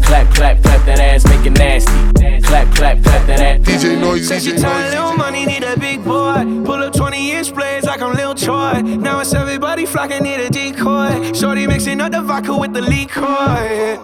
Clap, 0.00 0.26
clap, 0.34 0.62
clap 0.62 0.86
that 0.86 1.00
ass, 1.00 1.22
make 1.26 1.44
it 1.44 1.50
nasty. 1.50 1.92
Clap, 2.40 2.66
clap, 2.74 3.02
clap 3.02 3.26
that 3.26 3.40
ass. 3.40 3.60
DJ 3.60 4.00
Noise, 4.00 4.26
Said 4.26 4.40
she 4.40 4.56
tired, 4.56 4.94
little 4.94 5.12
money, 5.12 5.44
need 5.44 5.62
a 5.62 5.78
big 5.78 6.02
boy. 6.02 6.44
Pull 6.64 6.82
up 6.82 6.94
20 6.94 7.30
inch 7.30 7.54
blades 7.54 7.84
like 7.84 8.00
I'm 8.00 8.14
Lil 8.14 8.34
Troy. 8.34 8.80
Now 8.80 9.20
it's 9.20 9.34
everybody 9.34 9.84
flocking, 9.84 10.22
need 10.22 10.40
a 10.40 10.48
decoy. 10.48 11.34
Shorty 11.34 11.66
mixing 11.66 12.00
up 12.00 12.10
the 12.12 12.22
vodka 12.22 12.56
with 12.56 12.72
the 12.72 12.80
liquor. 12.80 14.00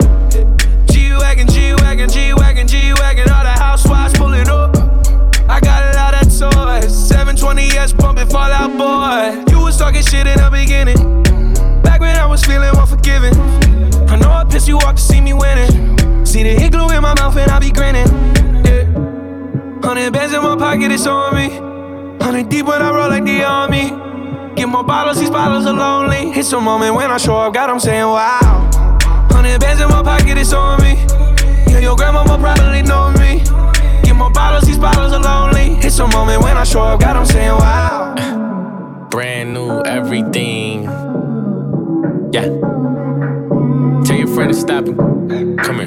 G 0.92 1.12
Wagon, 1.16 1.48
G 1.48 1.72
Wagon, 1.72 2.10
G 2.10 2.34
Wagon, 2.34 2.68
G 2.68 2.92
Wagon. 2.92 3.30
All 3.30 3.44
the 3.44 3.48
housewives 3.48 4.12
pulling 4.12 4.46
up. 4.50 4.76
I 5.48 5.58
got 5.60 5.90
a 5.90 5.96
lot 5.96 6.12
of 6.12 6.28
toys. 6.28 6.92
720S 7.10 7.96
pumping 7.96 8.28
Fall 8.28 8.52
Out 8.52 8.76
Boy. 8.76 9.50
You 9.50 9.62
was 9.62 9.78
talking 9.78 10.02
shit 10.02 10.26
in 10.26 10.36
the 10.36 10.50
beginning. 10.52 11.14
Back 11.84 12.00
when 12.00 12.16
I 12.16 12.26
was 12.26 12.42
feeling 12.44 12.74
unforgiving. 12.76 13.34
I 14.08 14.16
know 14.16 14.30
I 14.30 14.44
pissed 14.44 14.66
you 14.66 14.78
off 14.78 14.96
to 14.96 15.02
see 15.02 15.20
me 15.20 15.32
winning. 15.32 16.24
See 16.26 16.42
the 16.42 16.68
glue 16.68 16.90
in 16.90 17.02
my 17.02 17.14
mouth 17.14 17.36
and 17.36 17.50
I 17.50 17.58
be 17.60 17.70
grinning. 17.70 18.08
Yeah. 18.64 18.84
Hundred 19.82 20.12
bands 20.12 20.34
in 20.34 20.42
my 20.42 20.56
pocket, 20.56 20.90
it's 20.90 21.06
on 21.06 21.34
me. 21.34 21.48
Hundred 22.24 22.48
deep 22.48 22.66
when 22.66 22.80
I 22.82 22.90
roll 22.90 23.08
like 23.08 23.24
the 23.24 23.44
army. 23.44 23.90
Get 24.56 24.68
more 24.68 24.84
bottles, 24.84 25.18
these 25.18 25.30
bottles 25.30 25.66
are 25.66 25.72
lonely. 25.72 26.30
It's 26.38 26.52
a 26.52 26.60
moment 26.60 26.94
when 26.94 27.10
I 27.10 27.18
show 27.18 27.36
up, 27.36 27.54
God, 27.54 27.70
I'm 27.70 27.80
saying 27.80 28.04
wow. 28.04 28.70
Hundred 29.30 29.60
bands 29.60 29.82
in 29.82 29.88
my 29.88 30.02
pocket, 30.02 30.38
it's 30.38 30.52
on 30.52 30.80
me. 30.80 30.94
Yeah, 31.70 31.80
your 31.80 31.96
grandma 31.96 32.22
will 32.22 32.38
probably 32.38 32.82
know 32.82 33.12
me. 33.12 33.42
Get 34.02 34.14
more 34.16 34.30
bottles, 34.30 34.64
these 34.64 34.78
bottles 34.78 35.12
are 35.12 35.20
lonely. 35.20 35.76
It's 35.84 35.98
a 35.98 36.06
moment 36.06 36.42
when 36.42 36.56
I 36.56 36.64
show 36.64 36.82
up, 36.82 37.00
God, 37.00 37.16
I'm 37.16 37.26
saying 37.26 37.50
wow. 37.50 39.08
Brand 39.10 39.54
new 39.54 39.82
everything. 39.82 41.03
Yeah. 42.34 42.46
Tell 44.04 44.16
your 44.16 44.26
friend 44.26 44.52
to 44.52 44.54
stop 44.54 44.88
him. 44.88 44.96
Come 45.58 45.76
here. 45.76 45.86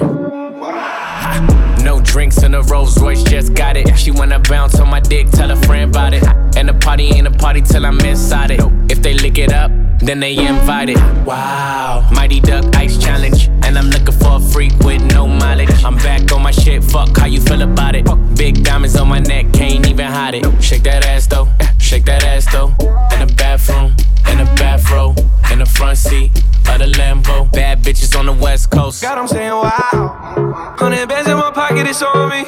No 1.84 2.00
drinks 2.02 2.42
in 2.42 2.56
a 2.56 2.62
Rolls 2.62 2.98
Royce, 3.02 3.22
just 3.22 3.54
got 3.54 3.76
it. 3.76 3.94
She 3.98 4.12
wanna 4.12 4.40
bounce 4.40 4.80
on 4.80 4.90
my 4.90 5.02
dick, 5.02 5.30
tell 5.30 5.52
a 5.52 5.58
friend 5.58 5.94
about 5.94 6.14
it. 6.14 6.24
And 6.56 6.70
the 6.70 6.74
party 6.74 7.08
ain't 7.08 7.28
a 7.28 7.32
party 7.32 7.60
till 7.60 7.86
I'm 7.86 8.00
inside 8.00 8.52
it. 8.52 8.62
If 8.90 9.02
they 9.02 9.14
lick 9.16 9.38
it 9.38 9.52
up, 9.52 9.72
then 10.00 10.22
they 10.22 10.38
invited. 10.38 10.96
Wow. 11.26 12.10
Mighty 12.14 12.40
Duck 12.40 12.74
Ice 12.78 12.98
Challenge. 12.98 13.50
And 13.64 13.78
I'm 13.78 13.90
looking 13.90 14.18
for 14.18 14.38
a 14.38 14.40
freak 14.40 14.72
with 14.80 15.04
no 15.14 15.28
mileage. 15.28 15.84
I'm 15.84 15.98
back 15.98 16.32
on 16.32 16.44
my 16.44 16.52
shit, 16.52 16.82
fuck 16.82 17.18
how 17.18 17.26
you 17.26 17.42
feel 17.42 17.62
about 17.62 17.94
it. 17.94 18.06
Big 18.38 18.64
diamonds 18.64 18.96
on 18.96 19.10
my 19.10 19.20
neck, 19.20 19.52
can't 19.52 19.86
even 19.86 20.06
hide 20.06 20.36
it. 20.36 20.64
Shake 20.64 20.84
that 20.84 21.06
ass 21.06 21.28
though, 21.28 21.50
shake 21.78 22.06
that 22.06 22.24
ass 22.24 22.50
though. 22.54 22.68
In 23.12 23.28
the 23.28 23.34
bathroom, 23.36 23.98
in 24.32 24.38
the 24.38 24.46
bathrobe, 24.56 25.20
in 25.52 25.60
the 25.60 25.66
front 25.66 25.98
seat 25.98 26.32
of 26.70 26.80
the 26.80 26.92
Lambo. 26.98 27.52
Bad 27.52 27.82
bitches 27.82 28.18
on 28.18 28.26
the 28.26 28.34
west 28.34 28.70
coast. 28.72 29.02
God, 29.02 29.18
I'm 29.18 29.28
saying 29.28 29.52
wow. 29.52 30.76
Hundred 30.78 31.08
bands 31.10 31.30
in 31.30 31.38
my 31.38 31.52
pocket, 31.52 31.88
it's 31.88 32.02
on 32.02 32.30
me. 32.30 32.46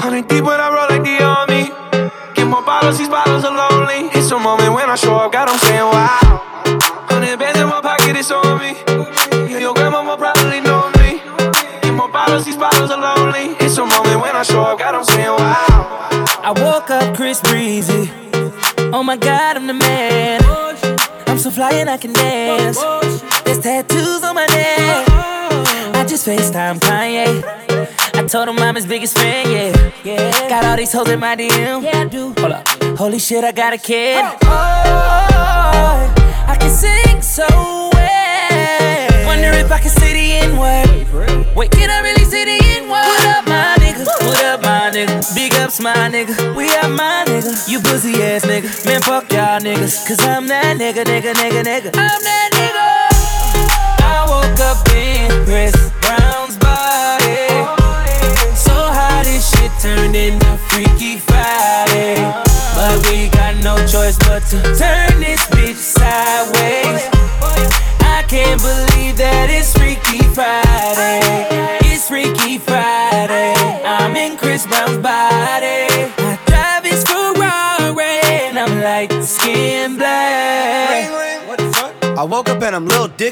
Hundred 0.00 0.28
deep 0.28 0.44
when 0.44 0.60
I 0.60 0.68
roll 0.68 0.88
like 0.88 1.02
the 1.02 1.22
army. 1.22 1.70
Get 2.34 2.46
more 2.46 2.62
bottles, 2.62 2.98
these 2.98 3.08
bottles 3.08 3.44
are 3.44 3.54
lonely. 3.54 4.08
It's 4.16 4.30
a 4.30 4.38
moment 4.38 4.72
when 4.72 4.88
I 4.88 4.94
show 4.94 5.16
up, 5.16 5.32
God, 5.32 5.48
I'm 5.48 5.58
saying 5.58 5.80
wow. 5.80 6.40
Hundred 7.10 7.38
bands 7.38 7.58
in 7.58 7.68
my 7.68 7.80
pocket, 7.80 8.16
it's 8.16 8.30
on 8.30 8.58
me. 8.58 8.76
Yeah, 9.50 9.58
your 9.58 9.74
grandma 9.74 10.02
will 10.04 10.16
probably 10.16 10.60
know 10.60 10.90
me. 10.98 11.20
Get 11.82 11.94
more 11.94 12.08
bottles, 12.08 12.44
these 12.44 12.56
bottles 12.56 12.90
are 12.90 13.00
lonely. 13.00 13.56
It's 13.60 13.76
a 13.78 13.84
moment 13.84 14.20
when 14.20 14.36
I 14.36 14.42
show 14.42 14.62
up, 14.62 14.78
God, 14.78 14.94
I'm 14.94 15.04
saying 15.04 15.28
wow. 15.28 16.00
I 16.42 16.52
woke 16.56 16.90
up 16.90 17.14
Chris 17.16 17.40
Breezy. 17.40 18.10
Oh 18.92 19.02
my 19.02 19.16
god, 19.16 19.56
I'm 19.56 19.66
the 19.66 19.74
man. 19.74 20.39
So 21.40 21.50
fly 21.50 21.70
and 21.72 21.88
I 21.88 21.96
can 21.96 22.12
dance. 22.12 22.76
There's 23.44 23.60
tattoos 23.60 24.22
on 24.22 24.34
my 24.34 24.44
neck. 24.44 25.08
I 25.96 26.04
just 26.06 26.26
FaceTime 26.26 26.80
Kanye. 26.80 27.42
I 28.14 28.26
told 28.26 28.46
him 28.46 28.58
I'm 28.58 28.74
his 28.74 28.84
biggest 28.84 29.16
fan, 29.16 29.50
yeah. 29.50 29.90
yeah. 30.04 30.48
Got 30.50 30.66
all 30.66 30.76
these 30.76 30.92
hoes 30.92 31.08
in 31.08 31.18
my 31.18 31.34
DM. 31.36 31.82
Yeah, 31.82 32.00
I 32.00 32.08
do. 32.08 32.34
Hold 32.36 32.52
up. 32.52 32.68
Holy 32.98 33.18
shit, 33.18 33.42
I 33.42 33.52
got 33.52 33.72
a 33.72 33.78
kid. 33.78 34.22
Oh, 34.22 34.36
oh 34.44 36.14
I 36.46 36.56
can 36.60 36.70
sing 36.70 37.22
so 37.22 37.46
well. 37.94 39.26
Wonder 39.26 39.48
if 39.56 39.72
I 39.72 39.78
can 39.78 39.88
say 39.88 40.12
the 40.12 40.32
N 40.44 40.58
word. 40.58 41.56
Wait, 41.56 41.70
can 41.70 41.88
I 41.88 42.02
really 42.02 42.26
say 42.26 42.44
the 42.44 42.62
N 42.62 42.82
word? 42.82 42.90
What 42.90 43.24
up, 43.28 43.48
my 43.48 43.79
nigga? 44.00 44.26
What 44.26 44.44
up, 44.44 44.62
my 44.62 44.90
nigga? 44.92 45.34
Big 45.34 45.54
ups, 45.54 45.80
my 45.80 45.94
nigga. 46.08 46.54
We 46.54 46.68
are 46.76 46.88
my 46.88 47.24
nigga. 47.26 47.68
You 47.68 47.80
pussy 47.80 48.22
ass 48.22 48.44
nigga. 48.44 48.86
Man, 48.86 49.00
fuck 49.02 49.32
y'all 49.32 49.60
niggas. 49.60 50.06
Cause 50.06 50.20
I'm 50.20 50.46
that 50.48 50.76
nigga, 50.76 51.04
nigga, 51.04 51.32
nigga, 51.34 51.62
nigga. 51.62 51.90
I'm 51.94 52.22
that 52.22 52.50
nigga. 52.52 53.00
I 54.02 54.26
woke 54.28 54.60
up 54.60 54.84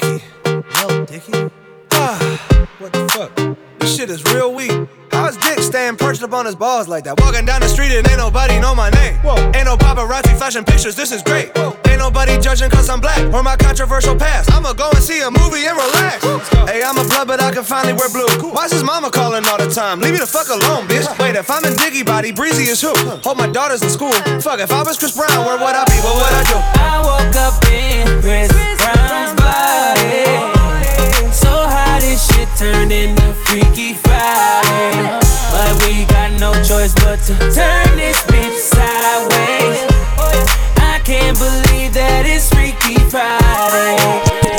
and 0.03 0.28
staying 6.19 6.31
perched 6.31 6.33
up 6.33 6.39
on 6.39 6.47
his 6.47 6.57
balls 6.57 6.89
like 6.89 7.05
that? 7.05 7.19
Walking 7.21 7.45
down 7.47 7.61
the 7.61 7.69
street 7.69 7.93
and 7.93 8.07
ain't 8.09 8.19
nobody 8.19 8.59
know 8.59 8.75
my 8.75 8.91
name. 8.91 9.15
Whoa. 9.23 9.37
Ain't 9.55 9.67
no 9.67 9.77
paparazzi 9.77 10.37
flashing 10.37 10.65
pictures, 10.65 10.97
this 10.97 11.13
is 11.13 11.23
great. 11.23 11.55
Whoa. 11.57 11.77
Ain't 11.87 11.99
nobody 11.99 12.39
judging 12.39 12.71
cause 12.71 12.89
I'm 12.89 13.01
black 13.01 13.21
or 13.33 13.43
my 13.43 13.57
controversial 13.57 14.17
past. 14.17 14.51
I'ma 14.53 14.73
go 14.73 14.91
and 14.91 15.03
see 15.03 15.21
a 15.23 15.31
movie 15.31 15.67
and 15.67 15.77
relax. 15.77 16.25
Hey, 16.69 16.83
I'm 16.83 16.99
a 16.99 17.05
blood, 17.05 17.29
but 17.29 17.41
I 17.41 17.51
can 17.53 17.65
finally 17.65 17.95
wear 17.95 18.09
blue. 18.11 18.29
Why's 18.51 18.73
his 18.73 18.83
mama 18.83 19.11
calling 19.11 19.47
all 19.47 19.59
the 19.59 19.71
time? 19.71 20.01
Leave 20.01 20.13
me 20.13 20.19
the 20.19 20.27
fuck 20.27 20.49
alone, 20.49 20.87
bitch. 20.89 21.07
Wait, 21.19 21.37
if 21.37 21.51
I'm 21.51 21.65
in 21.65 21.75
Dicky 21.77 22.03
body, 22.03 22.33
Breezy 22.33 22.65
is 22.65 22.81
who? 22.81 22.95
Hold 23.25 23.39
my 23.39 23.49
daughters 23.49 23.83
in 23.83 23.91
school. 23.91 24.13
Fuck, 24.43 24.61
if 24.61 24.73
I 24.73 24.83
was 24.83 24.99
Chris 24.99 25.17
Brown, 25.17 25.47
where 25.47 25.59
would 25.59 25.75
I 25.75 25.85
be? 25.87 25.99
What 26.03 26.17
would 26.19 26.35
I 26.35 26.43
do? 26.51 26.59
I 26.79 26.97
woke 27.07 27.37
up 27.37 27.57
in 27.71 28.07
Chris 28.23 28.51
Brown's 28.81 29.35
body. 29.39 30.27
So 31.33 31.51
how 31.51 31.99
this 32.01 32.27
shit 32.27 32.49
turned 32.57 32.93
into 32.93 33.33
Freaky 33.45 33.95
Friday. 33.95 35.28
But 35.51 35.73
we 35.87 36.05
got 36.07 36.33
no 36.39 36.53
choice 36.63 36.95
but 36.95 37.19
to 37.27 37.35
turn 37.53 37.97
this 37.97 38.21
bitch 38.29 38.57
sideways. 38.59 39.81
I 40.77 41.01
can't 41.05 41.39
believe 41.39 41.95
that 41.95 42.25
it's 42.27 42.49
Freaky 42.53 42.99
Friday. 43.11 43.97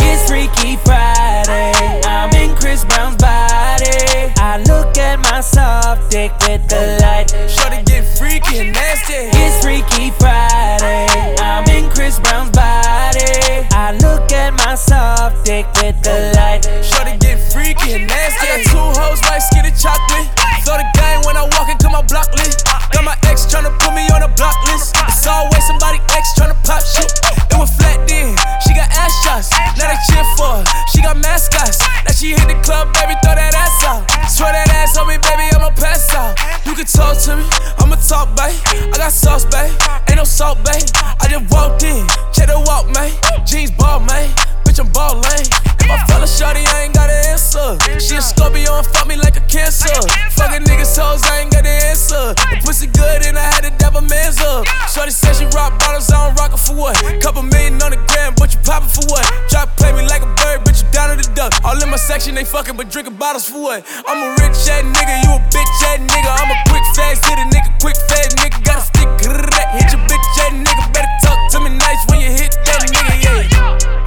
It's 0.09 0.27
Freaky 0.29 0.77
Friday. 0.83 2.01
I'm 2.05 2.33
in 2.35 2.55
Chris 2.55 2.83
Brown's 2.85 3.17
body. 3.17 4.33
I 4.41 4.63
look 4.67 4.97
at 4.97 5.19
my 5.19 5.41
soft 5.41 6.09
dick 6.11 6.31
with 6.47 6.67
the 6.67 6.97
light. 7.01 7.29
Shorty 7.49 7.83
get 7.83 8.05
freaky 8.17 8.59
and 8.59 8.73
nasty. 8.73 9.29
It's 9.37 9.63
Freaky 9.63 10.11
Friday. 10.19 11.35
I'm 11.39 11.69
in 11.69 11.89
Chris 11.91 12.19
Brown's 12.19 12.51
body. 12.51 13.67
I 13.71 13.97
look 14.01 14.31
at 14.31 14.53
my 14.53 14.75
soft 14.75 15.45
dick 15.45 15.67
with 15.81 16.01
the 16.01 16.33
light. 16.35 16.65
Shorty 16.83 17.17
get 17.17 17.37
freaky 17.53 17.93
and 17.93 18.07
nasty. 18.07 18.47
I 18.47 18.63
got 18.63 18.71
two 18.73 18.99
hoes 18.99 19.21
like 19.29 19.41
skinny 19.41 19.71
chocolate. 19.77 20.18
Throw 20.65 20.77
the 20.77 20.87
game 20.95 21.21
when 21.25 21.35
I 21.37 21.45
walk 21.57 21.69
into 21.69 21.89
my 21.89 22.01
block 22.03 22.29
list. 22.35 22.65
Got 22.91 23.03
my 23.03 23.15
ex 23.25 23.45
tryna 23.45 23.73
put 23.79 23.93
me 23.93 24.07
on 24.11 24.23
a 24.23 24.31
block 24.35 24.57
list. 24.67 24.95
It's 25.07 25.25
always 25.27 25.63
somebody 25.65 25.99
ex 26.13 26.33
tryna 26.37 26.57
pop 26.63 26.83
shit. 26.83 27.11
It 27.49 27.57
was 27.57 27.71
flat 27.77 28.03
then. 28.07 28.35
She 28.63 28.73
got 28.75 28.89
ass 28.91 29.13
shots. 29.23 29.49
Now 29.79 29.87
they 29.89 29.99
cheer 30.09 30.25
for 30.37 30.61
her. 30.61 30.63
She 30.91 31.01
got 31.01 31.17
mascots. 31.17 31.79
Now 32.05 32.11
she 32.11 32.35
hit 32.35 32.47
the 32.47 32.57
club, 32.61 32.93
baby, 32.93 33.15
throw 33.23 33.35
that 33.35 33.55
ass 33.55 33.83
out. 33.87 34.03
Swear 34.29 34.51
that 34.53 34.69
ass 34.69 34.97
on 34.97 35.07
me, 35.07 35.17
baby, 35.17 35.47
I'ma 35.55 35.71
pass 35.71 36.13
out. 36.13 36.37
You 36.65 36.75
can 36.75 36.85
talk 36.85 37.17
to 37.25 37.37
me, 37.37 37.45
I'ma 37.79 37.95
talk, 37.95 38.35
babe. 38.35 38.53
I 38.93 38.97
got 38.97 39.11
sauce, 39.11 39.45
babe. 39.45 39.73
Ain't 40.09 40.17
no 40.17 40.23
salt, 40.23 40.59
babe. 40.63 40.85
I 41.21 41.27
just 41.29 41.49
walked 41.51 41.83
in, 41.83 42.05
check 42.33 42.47
the 42.47 42.59
walk, 42.67 42.89
man. 42.93 43.11
Jeans 43.45 43.71
ball, 43.71 43.99
man. 44.01 44.29
Bitch, 44.79 44.85
I'm 44.85 44.91
ballin'. 44.93 45.43
If 45.79 45.91
I 45.91 45.97
fell 46.07 46.23
a 46.23 46.29
shawty, 46.29 46.63
I 46.63 46.87
ain't 46.87 46.93
got 46.93 47.09
an 47.09 47.35
answer. 47.35 47.75
She 47.99 48.15
a 48.15 48.21
Scorpio 48.21 48.79
and 48.79 48.87
fuck 48.87 49.07
me 49.07 49.15
like 49.15 49.35
a 49.35 49.43
cancer. 49.51 49.91
Fucking 50.39 50.63
niggas 50.63 50.95
hoes, 50.95 51.23
I 51.27 51.43
ain't 51.43 51.51
got 51.51 51.65
an 51.67 51.75
answer. 51.89 52.33
The 52.35 52.61
pussy 52.63 52.87
good 52.87 53.25
and 53.27 53.35
I 53.37 53.43
had 53.43 53.67
to 53.67 53.71
dab 53.75 53.95
a 53.95 54.01
man's 54.01 54.39
up. 54.39 54.63
Shorty 54.87 55.11
said 55.11 55.35
she 55.35 55.45
rock 55.51 55.75
bottles, 55.79 56.09
I 56.11 56.27
don't 56.27 56.35
rock 56.39 56.53
it 56.53 56.61
for 56.63 56.75
what? 56.75 56.95
Couple 57.21 57.43
million 57.43 57.81
on 57.83 57.91
the 57.91 57.99
gram, 58.07 58.33
but 58.37 58.53
you 58.53 58.59
poppin' 58.63 58.87
for 58.87 59.03
what? 59.11 59.25
Drop 59.49 59.75
play 59.75 59.91
me 59.91 60.07
like 60.07 60.23
a 60.23 60.31
bird, 60.39 60.63
bitch, 60.63 60.85
you 60.85 60.87
down 60.91 61.11
to 61.11 61.19
the 61.19 61.27
duck. 61.35 61.51
All 61.65 61.75
in 61.75 61.89
my 61.89 61.97
section, 61.99 62.35
they 62.35 62.45
fucking, 62.45 62.77
but 62.77 62.89
drinking 62.89 63.19
bottles 63.19 63.49
for 63.49 63.59
what? 63.59 63.83
I'm 64.07 64.19
a 64.23 64.29
rich 64.39 64.55
ass 64.69 64.85
nigga, 64.85 65.15
you 65.27 65.31
a 65.35 65.39
bitch 65.51 65.75
ass 65.91 65.99
nigga. 65.99 66.31
I'm 66.31 66.51
a 66.55 66.57
quick 66.71 66.85
fast 66.95 67.25
hit 67.25 67.35
a 67.35 67.45
nigga, 67.51 67.67
quick 67.81 67.97
fast 68.07 68.37
nigga. 68.37 68.63
Got 68.63 68.79
a 68.79 68.83
stick, 68.87 69.09
correct. 69.19 69.69
hit 69.75 69.91
your 69.91 70.03
bitch 70.07 70.39
ass 70.39 70.53
nigga. 70.55 70.83
Better 70.93 71.13
talk 71.25 71.39
to 71.51 71.57
me 71.65 71.73
nice 71.75 71.99
when 72.07 72.21
you 72.21 72.31
hit 72.31 72.55
that 72.63 72.85
nigga, 72.87 73.15
yeah. 73.19 73.98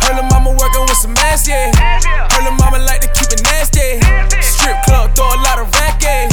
With 0.93 0.99
some 0.99 1.17
ass, 1.25 1.49
yeah. 1.49 1.73
Her 2.33 2.43
lil' 2.45 2.53
mama 2.61 2.79
like 2.85 3.01
to 3.01 3.09
keep 3.09 3.33
it 3.33 3.43
nasty. 3.43 3.97
Strip 4.43 4.77
club, 4.85 5.15
throw 5.17 5.25
a 5.25 5.41
lot 5.41 5.59
of 5.59 5.73
racket. 5.81 6.29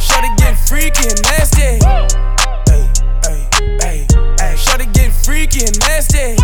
Shorty 0.00 0.30
getting 0.38 0.54
freaky 0.54 1.10
and 1.10 1.22
nasty. 1.22 1.82
Ay, 2.70 2.90
ay, 3.26 3.48
ay, 3.82 4.06
ay. 4.40 4.54
Shorty 4.54 4.86
getting 4.86 5.10
freaky 5.10 5.66
and 5.66 5.78
nasty. 5.80 6.36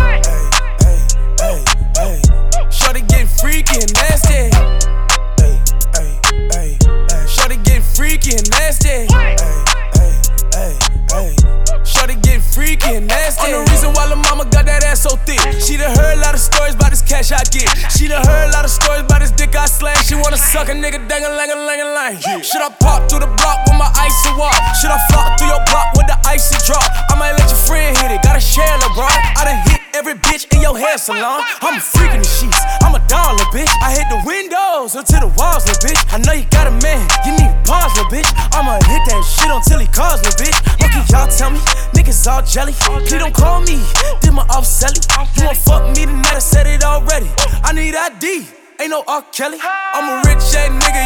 Should 22.51 22.59
I 22.59 22.67
pop 22.83 23.07
through 23.07 23.23
the 23.23 23.31
block 23.39 23.63
with 23.63 23.79
my 23.79 23.87
icy 23.95 24.35
walk? 24.35 24.51
Should 24.75 24.91
I 24.91 24.99
flop 25.07 25.39
through 25.39 25.47
your 25.47 25.63
block 25.71 25.95
with 25.95 26.03
the 26.11 26.19
icy 26.27 26.59
drop? 26.67 26.83
I 27.07 27.15
might 27.15 27.31
let 27.39 27.47
your 27.47 27.55
friend 27.55 27.95
hit 27.95 28.11
it, 28.11 28.19
gotta 28.27 28.43
share 28.43 28.67
LeBron. 28.83 29.07
I 29.39 29.47
done 29.47 29.61
hit 29.71 29.79
every 29.95 30.19
bitch 30.19 30.51
in 30.51 30.59
your 30.59 30.75
hair 30.75 30.99
salon. 30.99 31.47
I'm 31.63 31.79
a 31.79 31.79
freak 31.79 32.11
in 32.11 32.19
the 32.19 32.27
sheets, 32.27 32.59
I'm 32.83 32.91
a 32.91 32.99
dollar 33.07 33.47
bitch. 33.55 33.71
I 33.79 33.95
hit 33.95 34.03
the 34.11 34.19
windows 34.27 34.99
until 34.99 35.23
the 35.23 35.31
walls, 35.39 35.63
little 35.63 35.79
bitch. 35.79 36.03
I 36.11 36.19
know 36.19 36.35
you 36.35 36.43
got 36.51 36.67
a 36.67 36.75
man, 36.83 36.99
you 37.23 37.39
need 37.39 37.55
pause, 37.63 37.95
little 37.95 38.11
bitch. 38.11 38.27
I'ma 38.51 38.83
hit 38.83 38.99
that 38.99 39.23
shit 39.23 39.47
until 39.47 39.79
he 39.79 39.87
calls, 39.87 40.19
little 40.19 40.35
bitch. 40.35 40.59
Look 40.83 40.91
at 40.91 41.07
y'all 41.07 41.31
tell 41.31 41.55
me, 41.55 41.63
niggas 41.95 42.19
all 42.27 42.43
jelly. 42.43 42.75
Please 43.07 43.15
don't 43.15 43.31
call 43.31 43.63
me, 43.63 43.79
did 44.19 44.35
my 44.35 44.43
off 44.51 44.67
sell. 44.67 44.91
You 44.91 45.47
want 45.47 45.55
fuck 45.55 45.87
me 45.95 46.03
tonight, 46.03 46.35
I 46.35 46.43
said 46.43 46.67
it 46.67 46.83
already. 46.83 47.31
I 47.63 47.71
need 47.71 47.95
ID, 47.95 48.43
ain't 48.75 48.91
no 48.91 49.07
R. 49.07 49.23
Kelly. 49.31 49.59
I'm 49.63 50.19
a 50.19 50.27
rich 50.27 50.43
ass 50.51 50.67
nigga 50.67 51.00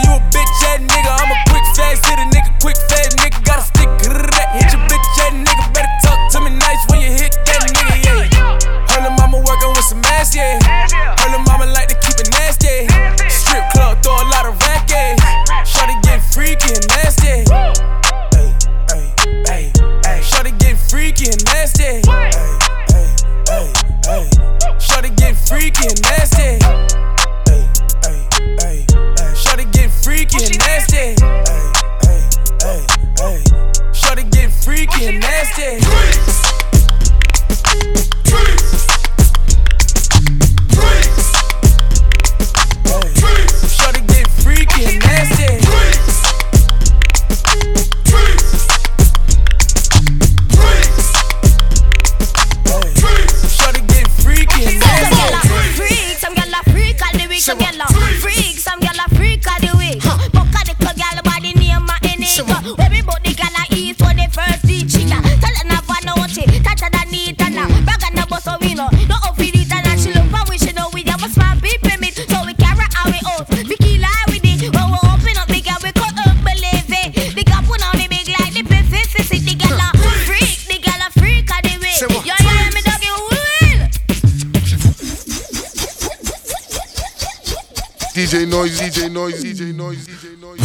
noise, 89.26 89.44
DJ 89.44 89.74
noise, 89.74 90.08
DJ 90.08 90.40
noise. 90.40 90.65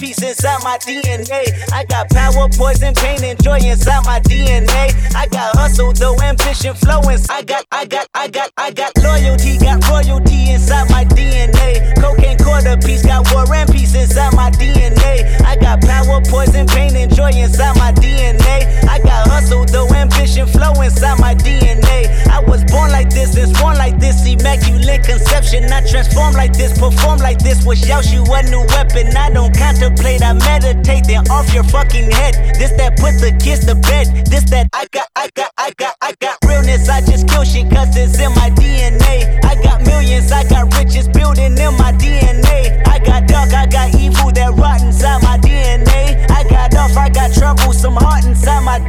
peace 0.00 0.22
inside 0.22 0.64
my 0.64 0.78
DNA. 0.78 1.44
I 1.72 1.84
got 1.84 2.08
power, 2.10 2.48
poison, 2.56 2.94
pain, 2.94 3.22
and 3.22 3.40
joy 3.42 3.58
inside 3.58 4.02
my 4.06 4.18
DNA. 4.20 4.88
I 5.14 5.26
got 5.28 5.54
hustle, 5.54 5.92
though 5.92 6.16
ambition, 6.22 6.74
flowing. 6.74 7.18
I 7.28 7.42
got, 7.42 7.64
I 7.70 7.84
got, 7.84 8.06
I 8.14 8.28
got, 8.28 8.50
I 8.56 8.70
got 8.70 8.96
loyalty, 8.98 9.58
got 9.58 9.86
royalty 9.88 10.50
inside 10.50 10.88
my 10.90 11.04
DNA. 11.04 11.94
Cocaine 12.00 12.38
quarter 12.38 12.78
piece, 12.78 13.04
got 13.04 13.30
war 13.32 13.44
and 13.54 13.70
peace 13.70 13.94
inside 13.94 14.34
my 14.34 14.50
DNA. 14.50 15.40
I 15.44 15.56
got 15.56 15.82
power, 15.82 16.20
poison, 16.24 16.66
pain, 16.66 16.96
and 16.96 17.14
joy 17.14 17.30
inside 17.36 17.76
my 17.76 17.92
DNA. 17.92 18.88
I 18.88 18.98
got 19.00 19.09
hustle, 19.40 19.64
though 19.64 19.88
ambition 19.94 20.46
flow 20.46 20.72
inside 20.82 21.18
my 21.18 21.34
DNA. 21.34 22.08
I 22.28 22.40
was 22.40 22.64
born 22.64 22.90
like 22.90 23.10
this 23.10 23.34
this 23.34 23.50
sworn 23.58 23.76
like 23.76 23.98
this, 23.98 24.26
immaculate 24.26 25.04
conception. 25.04 25.64
I 25.64 25.80
transform 25.86 26.34
like 26.34 26.52
this, 26.52 26.78
perform 26.78 27.18
like 27.18 27.38
this, 27.38 27.64
was 27.64 27.88
out 27.90 28.12
you 28.12 28.22
a 28.24 28.42
new 28.44 28.64
weapon. 28.68 29.16
I 29.16 29.30
don't 29.30 29.56
contemplate, 29.56 30.22
I 30.22 30.32
meditate, 30.32 31.06
then 31.06 31.28
off 31.30 31.52
your 31.54 31.64
fucking 31.64 32.10
head. 32.10 32.34
This 32.58 32.72
that 32.76 32.96
put 32.98 33.18
the 33.20 33.32
kids 33.42 33.64
to 33.66 33.74
bed, 33.74 34.26
this 34.26 34.44
that 34.50 34.68
I 34.72 34.86
got, 34.92 35.08
I 35.16 35.28
got, 35.34 35.50
I 35.56 35.72
got, 35.76 35.94
I 36.00 36.14
got 36.20 36.36
realness. 36.46 36.88
I 36.88 37.00
just 37.00 37.28
kill 37.28 37.44
shit 37.44 37.70
cause 37.70 37.96
it's 37.96 38.18
in 38.18 38.30
my 38.34 38.50
DNA. 38.50 39.42
I 39.44 39.54
got 39.62 39.84
millions, 39.86 40.32
I 40.32 40.44
got 40.48 40.74
riches 40.76 41.08
building 41.08 41.56
in 41.56 41.74
my 41.76 41.92
DNA. 41.92 42.19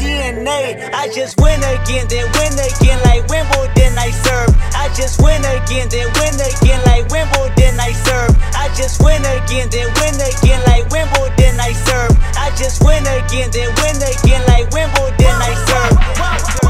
DNA. 0.01 0.89
I 0.93 1.07
just 1.13 1.39
win 1.39 1.61
again, 1.61 2.09
then 2.09 2.25
win 2.33 2.57
again 2.57 2.97
like 3.05 3.21
Wimbledon 3.29 3.93
I 3.97 4.09
serve. 4.25 4.49
I 4.73 4.89
just 4.97 5.21
win 5.21 5.45
again, 5.45 5.89
then 5.89 6.09
win 6.17 6.33
again 6.41 6.81
like 6.89 7.05
Wimbledon 7.13 7.77
I 7.77 7.93
serve. 8.01 8.33
I 8.57 8.73
just 8.73 8.97
win 9.03 9.21
again, 9.21 9.69
then 9.69 9.93
win 10.01 10.17
again 10.17 10.61
like 10.65 10.89
Wimbledon 10.89 11.59
I 11.61 11.73
serve. 11.85 12.17
I 12.33 12.49
just 12.57 12.81
win 12.83 13.05
again, 13.05 13.53
then 13.53 13.69
win 13.77 14.01
again 14.01 14.41
like 14.49 14.73
Wimbledon 14.73 15.37
I 15.37 15.53
serve. 15.69 16.60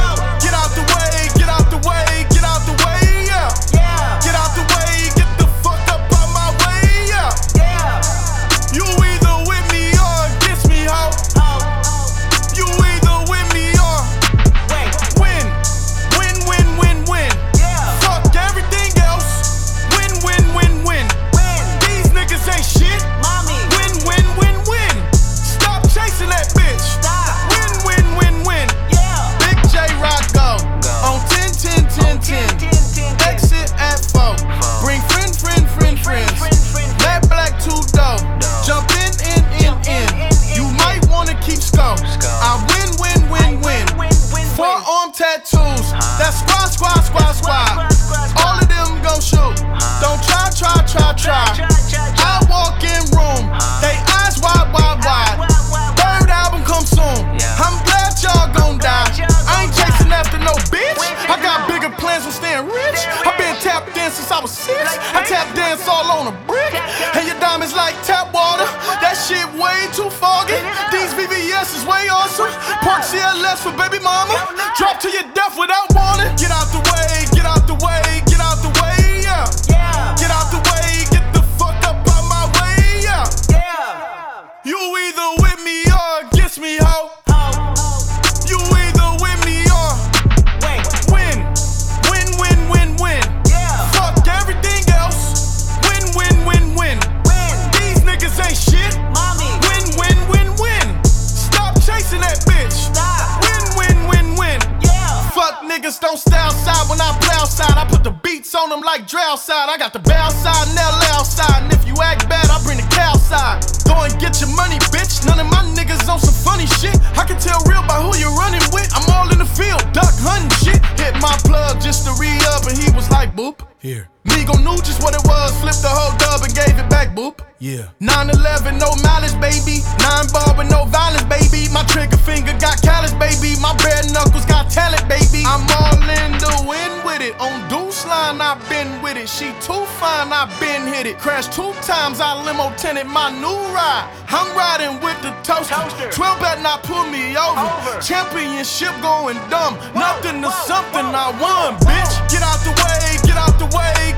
I've 141.02 141.06
been 141.06 141.14
hit 141.14 141.16
it. 141.16 141.22
Crashed 141.22 141.54
two 141.54 141.72
times, 141.82 142.20
I 142.20 142.44
limo 142.44 142.70
tented 142.78 143.08
my 143.08 143.32
new 143.32 143.58
ride. 143.74 144.06
I'm 144.30 144.56
riding 144.56 145.02
with 145.02 145.18
the 145.22 145.32
toaster. 145.44 145.74
12 146.12 146.40
better 146.40 146.62
not 146.62 146.84
pull 146.84 147.06
me 147.06 147.36
over. 147.38 148.02
Championship 148.02 148.94
going 149.02 149.38
dumb. 149.50 149.78
Nothing 149.96 150.42
to 150.42 150.52
something, 150.70 151.06
I 151.06 151.34
won, 151.42 151.78
bitch. 151.82 152.14
Get 152.30 152.44
out 152.44 152.62
the 152.62 152.74
way, 152.78 153.18
get 153.26 153.38
out 153.38 153.58
the 153.58 153.70
way, 153.76 154.11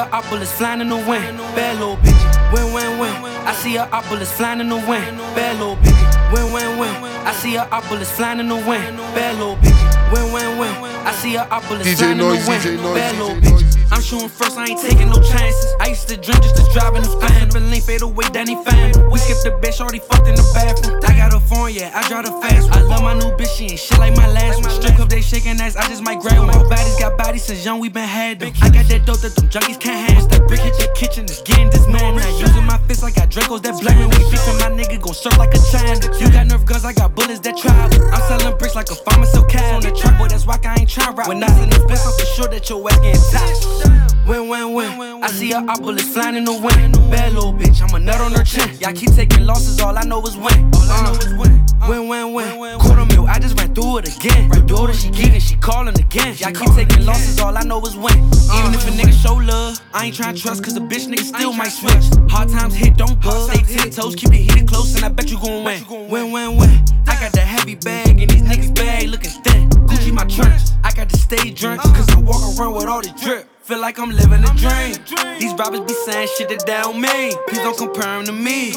her 0.00 0.08
op 0.14 0.24
bullets 0.30 0.52
flying 0.52 0.80
in 0.80 0.88
the 0.88 0.96
wind. 0.96 1.36
Bad 1.54 1.78
little 1.78 1.96
bitch. 1.96 2.52
Win, 2.52 2.72
win, 2.72 2.98
win. 2.98 3.12
I 3.46 3.52
see 3.52 3.76
her 3.76 3.88
op 3.92 4.08
bullets 4.08 4.32
flying 4.32 4.60
in 4.60 4.68
the 4.68 4.76
wind. 4.76 5.18
Bad 5.34 5.58
little 5.58 5.76
bitch. 5.76 6.32
Win, 6.32 6.52
win, 6.52 6.78
win. 6.78 6.94
I 7.26 7.32
see 7.32 7.54
her 7.54 7.68
op 7.70 7.88
bullets 7.88 8.10
flying 8.10 8.40
in 8.40 8.48
the 8.48 8.56
wind. 8.56 8.96
Bad 9.14 9.36
little 9.36 9.56
bitch. 9.56 10.12
Win, 10.12 10.32
win, 10.32 10.58
win. 10.58 10.72
I 11.06 11.12
see 11.12 11.34
her 11.34 11.46
op 11.50 11.66
bullets 11.68 11.88
DJ 11.88 11.96
flying 11.96 12.12
in 12.12 12.18
the 12.18 12.24
wind. 12.48 12.82
Bad 12.94 13.18
little 13.18 13.36
bitch. 13.36 13.69
I'm 14.00 14.06
shooting 14.06 14.30
first, 14.30 14.56
I 14.56 14.64
ain't 14.64 14.80
taking 14.80 15.10
no 15.10 15.20
chances. 15.20 15.74
I 15.78 15.88
used 15.88 16.08
to 16.08 16.16
drink 16.16 16.40
just 16.40 16.56
to 16.56 16.64
drive 16.72 16.96
in 16.96 17.02
the. 17.02 17.10
But 17.52 17.62
lean 17.68 17.82
fade 17.82 18.00
away, 18.00 18.24
Danny 18.32 18.56
fan. 18.64 18.94
We 19.10 19.18
skipped 19.18 19.44
the 19.44 19.52
bitch, 19.60 19.80
already 19.80 19.98
fucked 19.98 20.26
in 20.26 20.38
the 20.38 20.46
bathroom. 20.54 21.02
I 21.04 21.18
got 21.18 21.34
a 21.34 21.40
phone, 21.40 21.74
yeah, 21.74 21.92
I 21.92 22.06
drive 22.08 22.24
the 22.24 22.32
fast. 22.40 22.70
one. 22.70 22.78
I 22.78 22.82
love 22.82 23.02
my 23.02 23.12
new 23.12 23.28
bitch, 23.36 23.52
she 23.58 23.74
ain't 23.74 23.78
shit 23.78 23.98
like 23.98 24.16
my 24.16 24.26
last 24.30 24.62
one. 24.62 24.70
Strip 24.70 24.98
up, 25.00 25.10
they 25.10 25.20
shaking 25.20 25.60
ass, 25.60 25.76
I 25.76 25.84
just 25.88 26.02
might 26.02 26.20
grab 26.20 26.38
one. 26.38 26.48
Bodies 26.70 26.96
got 26.96 27.18
bodies 27.18 27.44
since 27.44 27.64
young, 27.64 27.78
we 27.78 27.90
been 27.90 28.08
had 28.08 28.38
them. 28.38 28.54
I 28.62 28.70
got 28.70 28.86
that 28.86 29.04
dope 29.04 29.20
that 29.20 29.34
them 29.34 29.48
junkies 29.50 29.78
can't 29.78 30.08
handle. 30.08 30.28
That 30.32 30.48
brick 30.48 30.60
hit 30.60 30.78
your 30.78 30.94
kitchen, 30.94 31.24
is 31.26 31.42
getting 31.42 31.68
this 31.68 31.86
man. 31.88 32.14
Using 32.38 32.64
my 32.64 32.78
fist 32.88 33.04
I 33.04 33.10
Dracos 33.10 33.62
that 33.62 33.78
black. 33.82 33.98
When 33.98 34.08
we 34.10 34.30
beefing, 34.30 34.58
my 34.62 34.70
nigga 34.70 35.02
gon' 35.02 35.14
surf 35.14 35.36
like 35.36 35.52
a 35.52 35.60
China. 35.70 35.98
You 36.16 36.30
got 36.30 36.46
nerf 36.46 36.64
guns, 36.64 36.84
I 36.84 36.92
got 36.92 37.14
bullets 37.14 37.40
that 37.40 37.58
travel. 37.58 38.00
I'm 38.14 38.22
selling 38.30 38.56
bricks 38.56 38.74
like 38.74 38.90
a 38.90 38.94
farmer, 38.94 39.26
so 39.26 39.42
cash 39.44 39.74
on 39.74 39.82
the 39.82 39.90
truck, 39.90 40.16
boy, 40.18 40.28
that's 40.28 40.46
why 40.46 40.58
I 40.62 40.80
ain't 40.80 40.88
tryna 40.88 41.18
rock. 41.18 41.28
When 41.28 41.42
I 41.42 41.48
send 41.48 41.72
this 41.72 41.82
bitch, 41.82 42.06
I'm 42.06 42.14
for 42.14 42.26
sure 42.32 42.48
that 42.48 42.70
your 42.70 42.86
ass 42.88 42.98
getting 43.02 43.22
tight. 43.34 43.89
Win, 44.30 44.46
win, 44.46 44.74
win. 44.74 45.24
I 45.24 45.26
see 45.26 45.50
her 45.50 45.58
op 45.68 45.82
bullets 45.82 46.06
flying 46.06 46.36
in 46.36 46.44
the 46.44 46.52
wind. 46.52 46.94
Bad 47.10 47.32
little 47.32 47.52
bitch, 47.52 47.82
I'm 47.82 47.92
a 47.92 47.98
nut 47.98 48.20
on 48.20 48.30
her 48.30 48.44
chin. 48.44 48.78
Y'all 48.78 48.92
keep 48.92 49.10
taking 49.10 49.44
losses, 49.44 49.80
all 49.80 49.98
I 49.98 50.04
know 50.04 50.22
is 50.22 50.36
win. 50.36 50.70
All 50.72 50.88
I 50.88 51.02
know 51.02 51.18
is 51.18 51.34
win. 51.34 51.66
Win, 51.88 52.06
win, 52.06 52.32
win. 52.32 52.78
Quarter 52.78 53.06
mil, 53.06 53.26
I 53.26 53.40
just 53.40 53.58
ran 53.58 53.74
through 53.74 53.98
it 53.98 54.16
again. 54.16 54.48
Her 54.52 54.60
daughter, 54.60 54.94
she 54.94 55.08
geeking, 55.08 55.40
she 55.40 55.56
calling 55.56 55.98
again. 55.98 56.36
Y'all 56.38 56.52
keep 56.52 56.72
taking 56.76 57.04
losses, 57.04 57.40
all 57.40 57.58
I 57.58 57.64
know 57.64 57.80
is 57.80 57.96
win. 57.96 58.14
Even 58.54 58.72
if 58.72 58.86
a 58.86 58.92
nigga 58.92 59.12
show 59.20 59.34
love, 59.34 59.80
I 59.92 60.06
ain't 60.06 60.14
tryna 60.14 60.40
trust, 60.40 60.62
cause 60.62 60.76
a 60.76 60.80
bitch 60.80 61.08
nigga 61.08 61.24
still 61.24 61.52
might 61.52 61.72
switch. 61.72 62.06
Hard 62.30 62.50
times 62.50 62.76
hit, 62.76 62.96
don't 62.96 63.20
bug. 63.20 63.50
Stay 63.50 63.64
ten 63.64 63.90
toes, 63.90 64.14
keep 64.14 64.30
it 64.30 64.36
heated 64.36 64.68
close, 64.68 64.94
and 64.94 65.04
I 65.04 65.08
bet 65.08 65.28
you 65.28 65.40
gon' 65.40 65.64
win. 65.64 65.84
Win, 66.08 66.30
win, 66.30 66.56
win. 66.56 66.70
I 67.08 67.18
got 67.18 67.32
that 67.32 67.48
heavy 67.48 67.74
bag, 67.74 68.20
and 68.20 68.30
these 68.30 68.42
niggas 68.42 68.76
bag 68.76 69.08
looking 69.08 69.32
thin. 69.42 69.68
Gucci 69.90 70.12
my 70.12 70.24
trench, 70.26 70.62
I 70.84 70.92
got 70.92 71.08
to 71.08 71.16
stay 71.16 71.50
drunk, 71.50 71.82
cause 71.82 72.08
I 72.10 72.20
walk 72.20 72.56
around 72.56 72.74
with 72.74 72.86
all 72.86 73.02
this 73.02 73.20
drip. 73.20 73.48
Feel 73.70 73.78
like 73.78 74.00
I'm 74.00 74.10
living 74.10 74.42
a 74.42 74.52
dream. 74.56 74.98
These 75.38 75.54
robbers 75.54 75.82
be 75.86 75.94
saying 76.04 76.26
shit 76.36 76.48
that 76.48 76.66
they 76.66 76.82
don't 76.82 77.00
mean. 77.00 77.30
Please 77.46 77.62
don't 77.62 77.78
compare 77.78 78.18
them 78.18 78.24
to 78.26 78.32
me. 78.32 78.74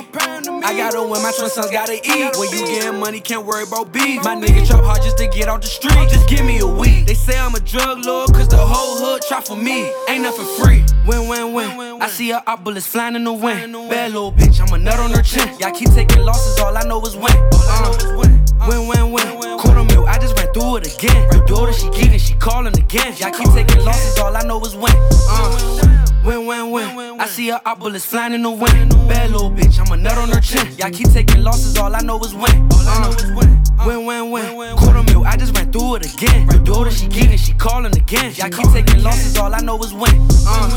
I 0.61 0.77
gotta 0.77 1.01
win, 1.01 1.19
my 1.23 1.33
twin 1.35 1.49
sons 1.49 1.71
gotta 1.71 1.95
eat. 1.95 2.37
When 2.37 2.47
you 2.53 2.63
getting 2.67 2.99
money, 2.99 3.19
can't 3.19 3.43
worry 3.43 3.63
about 3.63 3.91
beef. 3.91 4.23
My 4.23 4.35
nigga 4.35 4.67
trap 4.67 4.83
hard 4.83 5.01
just 5.01 5.17
to 5.17 5.27
get 5.29 5.49
off 5.49 5.61
the 5.61 5.67
street. 5.67 5.97
Just 6.13 6.29
give 6.29 6.45
me 6.45 6.59
a 6.59 6.67
week. 6.67 7.07
They 7.07 7.15
say 7.15 7.39
I'm 7.39 7.55
a 7.55 7.59
drug 7.59 8.05
lord, 8.05 8.31
cause 8.35 8.47
the 8.47 8.57
whole 8.57 8.99
hood 8.99 9.23
try 9.27 9.41
for 9.41 9.55
me. 9.57 9.91
Ain't 10.09 10.21
nothing 10.21 10.45
free. 10.61 10.85
Win, 11.07 11.27
win, 11.27 11.53
win. 11.55 11.99
I 11.99 12.07
see 12.07 12.29
her 12.29 12.43
op 12.45 12.63
bullets 12.63 12.85
flying 12.85 13.15
in 13.15 13.23
the 13.23 13.33
wind. 13.33 13.73
Bad 13.89 14.11
little 14.11 14.31
bitch, 14.31 14.61
I'm 14.61 14.71
a 14.75 14.77
nut 14.77 14.99
on 14.99 15.09
her 15.09 15.23
chin. 15.23 15.57
Y'all 15.57 15.71
keep 15.71 15.89
taking 15.89 16.21
losses, 16.21 16.59
all 16.59 16.77
I 16.77 16.83
know 16.83 17.01
is 17.01 17.17
win. 17.17 17.33
Uh, 17.51 18.29
Win, 18.67 18.87
win, 18.87 19.11
win. 19.11 19.57
Quarter 19.59 19.83
mil, 19.83 20.05
I 20.05 20.17
just 20.19 20.37
ran 20.37 20.42
through 20.53 20.77
it 20.77 20.95
again. 20.95 21.33
Her 21.33 21.43
daughter, 21.45 21.73
she 21.73 21.87
geeking, 21.87 22.19
she 22.19 22.33
calling 22.35 22.77
again. 22.77 23.13
Y'all 23.17 23.31
keep 23.31 23.49
taking 23.53 23.83
losses, 23.83 24.17
all 24.19 24.35
I 24.35 24.43
know 24.43 24.61
is 24.61 24.75
win. 24.75 24.93
Uh, 25.29 26.21
win, 26.23 26.45
win, 26.45 26.71
win. 26.71 27.19
I 27.19 27.25
see 27.25 27.49
her 27.49 27.59
op 27.65 27.79
bullets 27.79 28.05
flying 28.05 28.33
in 28.33 28.43
the 28.43 28.51
wind. 28.51 28.89
Bad 29.09 29.31
little 29.31 29.49
bitch, 29.49 29.79
I'm 29.79 29.91
a 29.91 29.97
nut 30.01 30.17
on 30.17 30.29
her 30.29 30.39
chin. 30.39 30.67
Y'all 30.77 30.91
keep 30.91 31.09
taking 31.09 31.43
losses, 31.43 31.77
all 31.77 31.95
I 31.95 32.01
know 32.01 32.19
is 32.23 32.33
win. 32.33 32.69
Uh, 32.71 33.13
win, 33.85 34.05
win, 34.05 34.31
win. 34.31 34.77
Quarter 34.77 35.03
mil, 35.03 35.25
I 35.25 35.35
just 35.37 35.55
ran 35.57 35.71
through 35.71 35.95
it 35.95 36.13
again. 36.13 36.49
Your 36.49 36.59
daughter, 36.59 36.91
she 36.91 37.07
geeking, 37.07 37.39
she 37.39 37.53
calling 37.53 37.95
again. 37.95 38.33
Y'all 38.35 38.49
keep 38.49 38.71
taking 38.71 39.03
losses, 39.03 39.37
all 39.37 39.53
I 39.53 39.59
know 39.59 39.81
is 39.83 39.93
win. 39.93 40.13
Uh, 40.47 40.69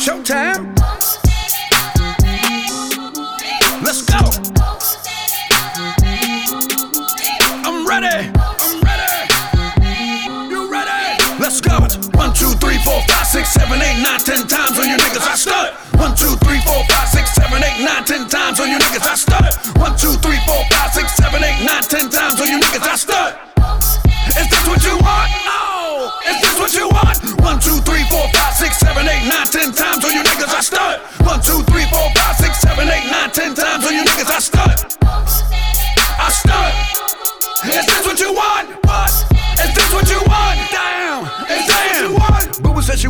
Showtime. 0.00 0.69
Six, 13.30 13.52
seven, 13.52 13.80
eight, 13.80 14.02
nine, 14.02 14.18
ten 14.18 14.44
times 14.46 14.76
on 14.76 14.88
you 14.90 14.96
niggas. 14.96 15.22
I 15.22 15.36
stud. 15.36 15.72
One, 16.00 16.16
two, 16.16 16.34
three, 16.42 16.58
four, 16.66 16.82
five, 16.90 17.08
six, 17.08 17.32
seven, 17.32 17.62
eight, 17.62 17.84
nine, 17.84 18.04
ten 18.04 18.26
times 18.28 18.58
on 18.58 18.68
you 18.68 18.78
niggas. 18.78 19.06
I 19.06 19.14
stud. 19.14 19.78
One, 19.78 19.96
two, 19.96 20.18
three, 20.18 20.38
four, 20.46 20.58
five, 20.70 20.90
six, 20.92 21.14
seven, 21.14 21.44
eight, 21.44 21.64
nine, 21.64 21.82
ten 21.84 22.10
times 22.10 22.40
on 22.40 22.48
you 22.48 22.58
niggas. 22.58 22.82
I 22.82 22.96
stud. 22.96 23.49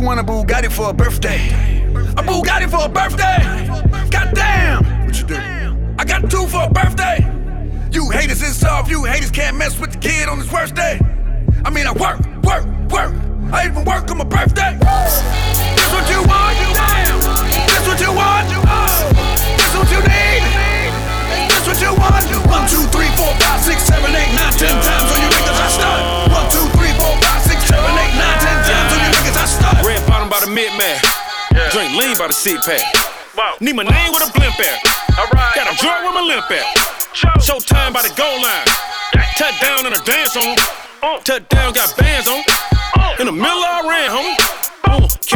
Want? 0.01 0.19
A 0.19 0.23
Bugatti 0.23 0.71
for 0.71 0.89
a 0.89 0.93
birthday. 0.93 1.49
A 2.17 2.23
Bugatti 2.23 2.69
for 2.69 2.85
a 2.85 2.89
birthday. 2.89 3.37
Goddamn. 4.09 5.05
What 5.05 5.17
you 5.19 5.27
do? 5.27 5.35
I 5.99 6.05
got 6.05 6.29
two 6.29 6.47
for 6.47 6.63
a 6.63 6.69
birthday. 6.69 7.19
You 7.91 8.09
haters 8.09 8.41
is 8.41 8.57
soft. 8.57 8.89
You 8.89 9.03
haters 9.03 9.31
can't 9.31 9.57
mess 9.57 9.79
with 9.79 9.93
the 9.93 9.99
kid 9.99 10.27
on 10.27 10.39
his 10.39 10.51
worst 10.51 10.75
day. 10.75 10.99
I 11.63 11.69
mean, 11.69 11.85
I 11.85 11.93
work, 11.93 12.19
work, 12.43 12.65
work. 12.89 13.13
I 13.53 13.67
even 13.67 13.85
work 13.85 14.09
on 14.09 14.17
my 14.17 14.23
birthday. 14.23 14.77
This 14.79 15.91
what 15.93 16.09
you 16.09 16.23
want? 16.25 16.57
Damn. 16.73 17.19
This 17.69 17.87
what 17.87 17.99
you 18.01 18.11
want? 18.13 18.47
Oh. 18.65 19.11
This 19.57 19.73
what 19.75 19.91
you 19.91 20.01
need? 20.01 20.41
This 21.51 21.67
what 21.67 21.79
you 21.81 21.93
want? 21.93 22.25
One, 22.49 22.67
two, 22.67 22.83
three, 22.89 23.09
four, 23.15 23.31
five, 23.37 23.61
six, 23.61 23.83
seven, 23.83 24.09
eight, 24.15 24.33
nine, 24.33 24.53
ten 24.57 24.73
times 24.81 25.11
on 25.11 25.21
you 25.21 25.29
niggas 25.29 25.59
I 25.61 25.69
start. 25.69 26.10
Drink 31.71 31.95
lean 31.95 32.17
by 32.17 32.27
the 32.27 32.33
six 32.33 32.65
pack. 32.67 32.83
Need 33.61 33.77
my 33.77 33.83
name 33.83 34.11
with 34.11 34.27
a 34.27 34.31
blimp 34.33 34.59
at. 34.59 34.83
Got 35.55 35.71
a 35.71 35.75
drunk 35.79 36.03
with 36.03 36.13
my 36.13 36.21
limp 36.21 36.51
at. 36.51 36.67
Showtime 37.39 37.93
by 37.93 38.01
the 38.01 38.11
goal 38.19 38.41
line. 38.43 38.67
Touchdown 39.37 39.85
and 39.85 39.95
a 39.95 40.03
dance 40.03 40.35
on. 40.35 40.57
Touchdown 41.23 41.71
got 41.71 41.95
bands 41.95 42.27
on. 42.27 42.43
In 43.19 43.25
the 43.25 43.31
middle 43.31 43.63
I 43.63 43.87
ran, 43.87 44.09
homie. 44.11 45.30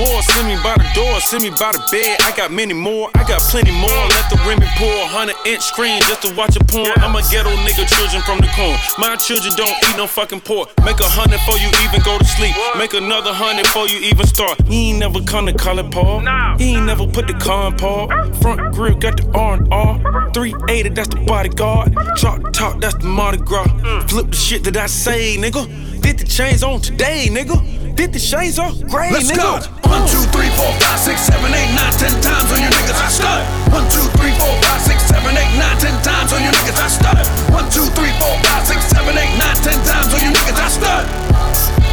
Send 0.00 0.48
me 0.48 0.56
by 0.62 0.74
the 0.80 0.88
door, 0.94 1.20
send 1.20 1.42
me 1.42 1.50
by 1.50 1.72
the 1.72 1.82
bed. 1.92 2.16
I 2.24 2.32
got 2.36 2.50
many 2.50 2.72
more, 2.72 3.10
I 3.14 3.24
got 3.28 3.40
plenty 3.52 3.72
more. 3.72 4.02
Let 4.08 4.30
the 4.30 4.40
Remy 4.48 4.66
pour, 4.80 4.96
100 5.12 5.36
inch 5.44 5.60
screen 5.60 6.00
just 6.08 6.22
to 6.22 6.34
watch 6.34 6.56
a 6.56 6.64
porn. 6.64 6.88
I'm 7.04 7.14
a 7.16 7.22
ghetto 7.28 7.50
nigga, 7.68 7.84
children 7.84 8.22
from 8.22 8.38
the 8.38 8.48
corn. 8.56 8.78
My 8.96 9.16
children 9.16 9.52
don't 9.56 9.76
eat 9.84 9.96
no 9.96 10.06
fucking 10.06 10.40
pork. 10.40 10.72
Make 10.84 11.00
a 11.00 11.08
hundred 11.08 11.36
before 11.44 11.58
you 11.58 11.68
even 11.84 12.00
go 12.00 12.16
to 12.16 12.24
sleep. 12.24 12.56
Make 12.78 12.94
another 12.94 13.32
hundred 13.32 13.64
before 13.64 13.88
you 13.88 13.98
even 14.00 14.26
start. 14.26 14.60
He 14.66 14.90
ain't 14.90 15.00
never 15.00 15.20
come 15.20 15.46
to 15.46 15.52
call 15.52 15.78
it 15.78 15.90
Paul. 15.90 16.20
He 16.56 16.76
ain't 16.76 16.86
never 16.86 17.06
put 17.06 17.26
the 17.26 17.34
car 17.34 17.68
in 17.68 17.76
Paul. 17.76 18.08
Front 18.40 18.72
grill 18.74 18.96
got 18.96 19.16
the 19.16 19.28
R 19.36 19.54
and 19.54 19.68
R. 19.72 20.30
380, 20.32 20.88
that's 20.90 21.08
the 21.08 21.20
bodyguard. 21.26 21.94
Drop 22.16 22.40
top, 22.52 22.80
that's 22.80 22.94
the 22.96 23.04
Mardi 23.06 23.38
Gras. 23.38 23.68
Flip 24.08 24.30
the 24.30 24.36
shit 24.36 24.64
that 24.64 24.76
I 24.76 24.86
say, 24.86 25.36
nigga. 25.36 25.68
Did 26.00 26.18
the 26.18 26.24
chains 26.24 26.62
on 26.62 26.80
today, 26.80 27.28
nigga. 27.30 27.79
Did 27.96 28.12
the 28.12 28.18
shades 28.18 28.58
off 28.58 28.74
gray, 28.88 29.10
Let's 29.12 29.30
nigga. 29.30 29.36
go. 29.36 29.90
One, 29.90 30.04
two, 30.08 30.22
three, 30.32 30.48
four, 30.56 30.70
five, 30.80 30.98
six, 31.00 31.20
seven, 31.28 31.52
eight, 31.52 31.70
nine, 31.76 31.92
ten 32.00 32.14
times 32.24 32.48
on 32.52 32.58
you 32.62 32.70
niggas. 32.72 32.96
I 32.96 33.08
stud. 33.12 33.42
One, 33.72 33.84
two, 33.92 34.06
three, 34.16 34.32
four, 34.40 34.54
five, 34.64 34.80
six, 34.82 35.02
seven, 35.04 35.36
eight, 35.36 35.52
nine, 35.60 35.76
ten 35.78 35.94
times 36.00 36.32
on 36.32 36.40
you 36.40 36.50
niggas. 36.50 36.80
I 36.80 36.88
stud. 36.88 37.26
One, 37.52 37.66
two, 37.68 37.84
three, 37.98 38.12
four, 38.16 38.34
five, 38.46 38.64
six, 38.66 38.80
seven, 38.88 39.12
eight, 39.18 39.32
nine, 39.36 39.56
ten 39.60 39.76
times 39.84 40.10
on 40.14 40.20
you 40.24 40.30
niggas. 40.32 40.56
I 40.56 40.68
stud. 40.72 41.04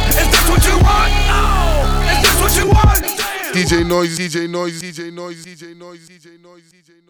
Is 0.08 0.26
this 0.32 0.44
what 0.48 0.62
you 0.64 0.76
want? 0.80 1.10
No. 1.28 1.84
Is 2.08 2.18
this 2.24 2.36
what 2.40 2.52
you 2.56 2.66
want? 2.72 3.04
DJ 3.52 3.84
Noise, 3.86 4.18
DJ 4.18 4.48
Noise, 4.48 4.80
DJ 4.80 5.12
Noise, 5.12 5.44
DJ 5.44 5.76
Noise, 5.76 6.08
DJ 6.08 6.08
Noise, 6.08 6.08
DJ 6.08 6.26
Noise, 6.40 6.40
DJ 6.40 6.42
Noise, 6.42 6.68
DJ 6.72 6.90
Noise. 7.06 7.07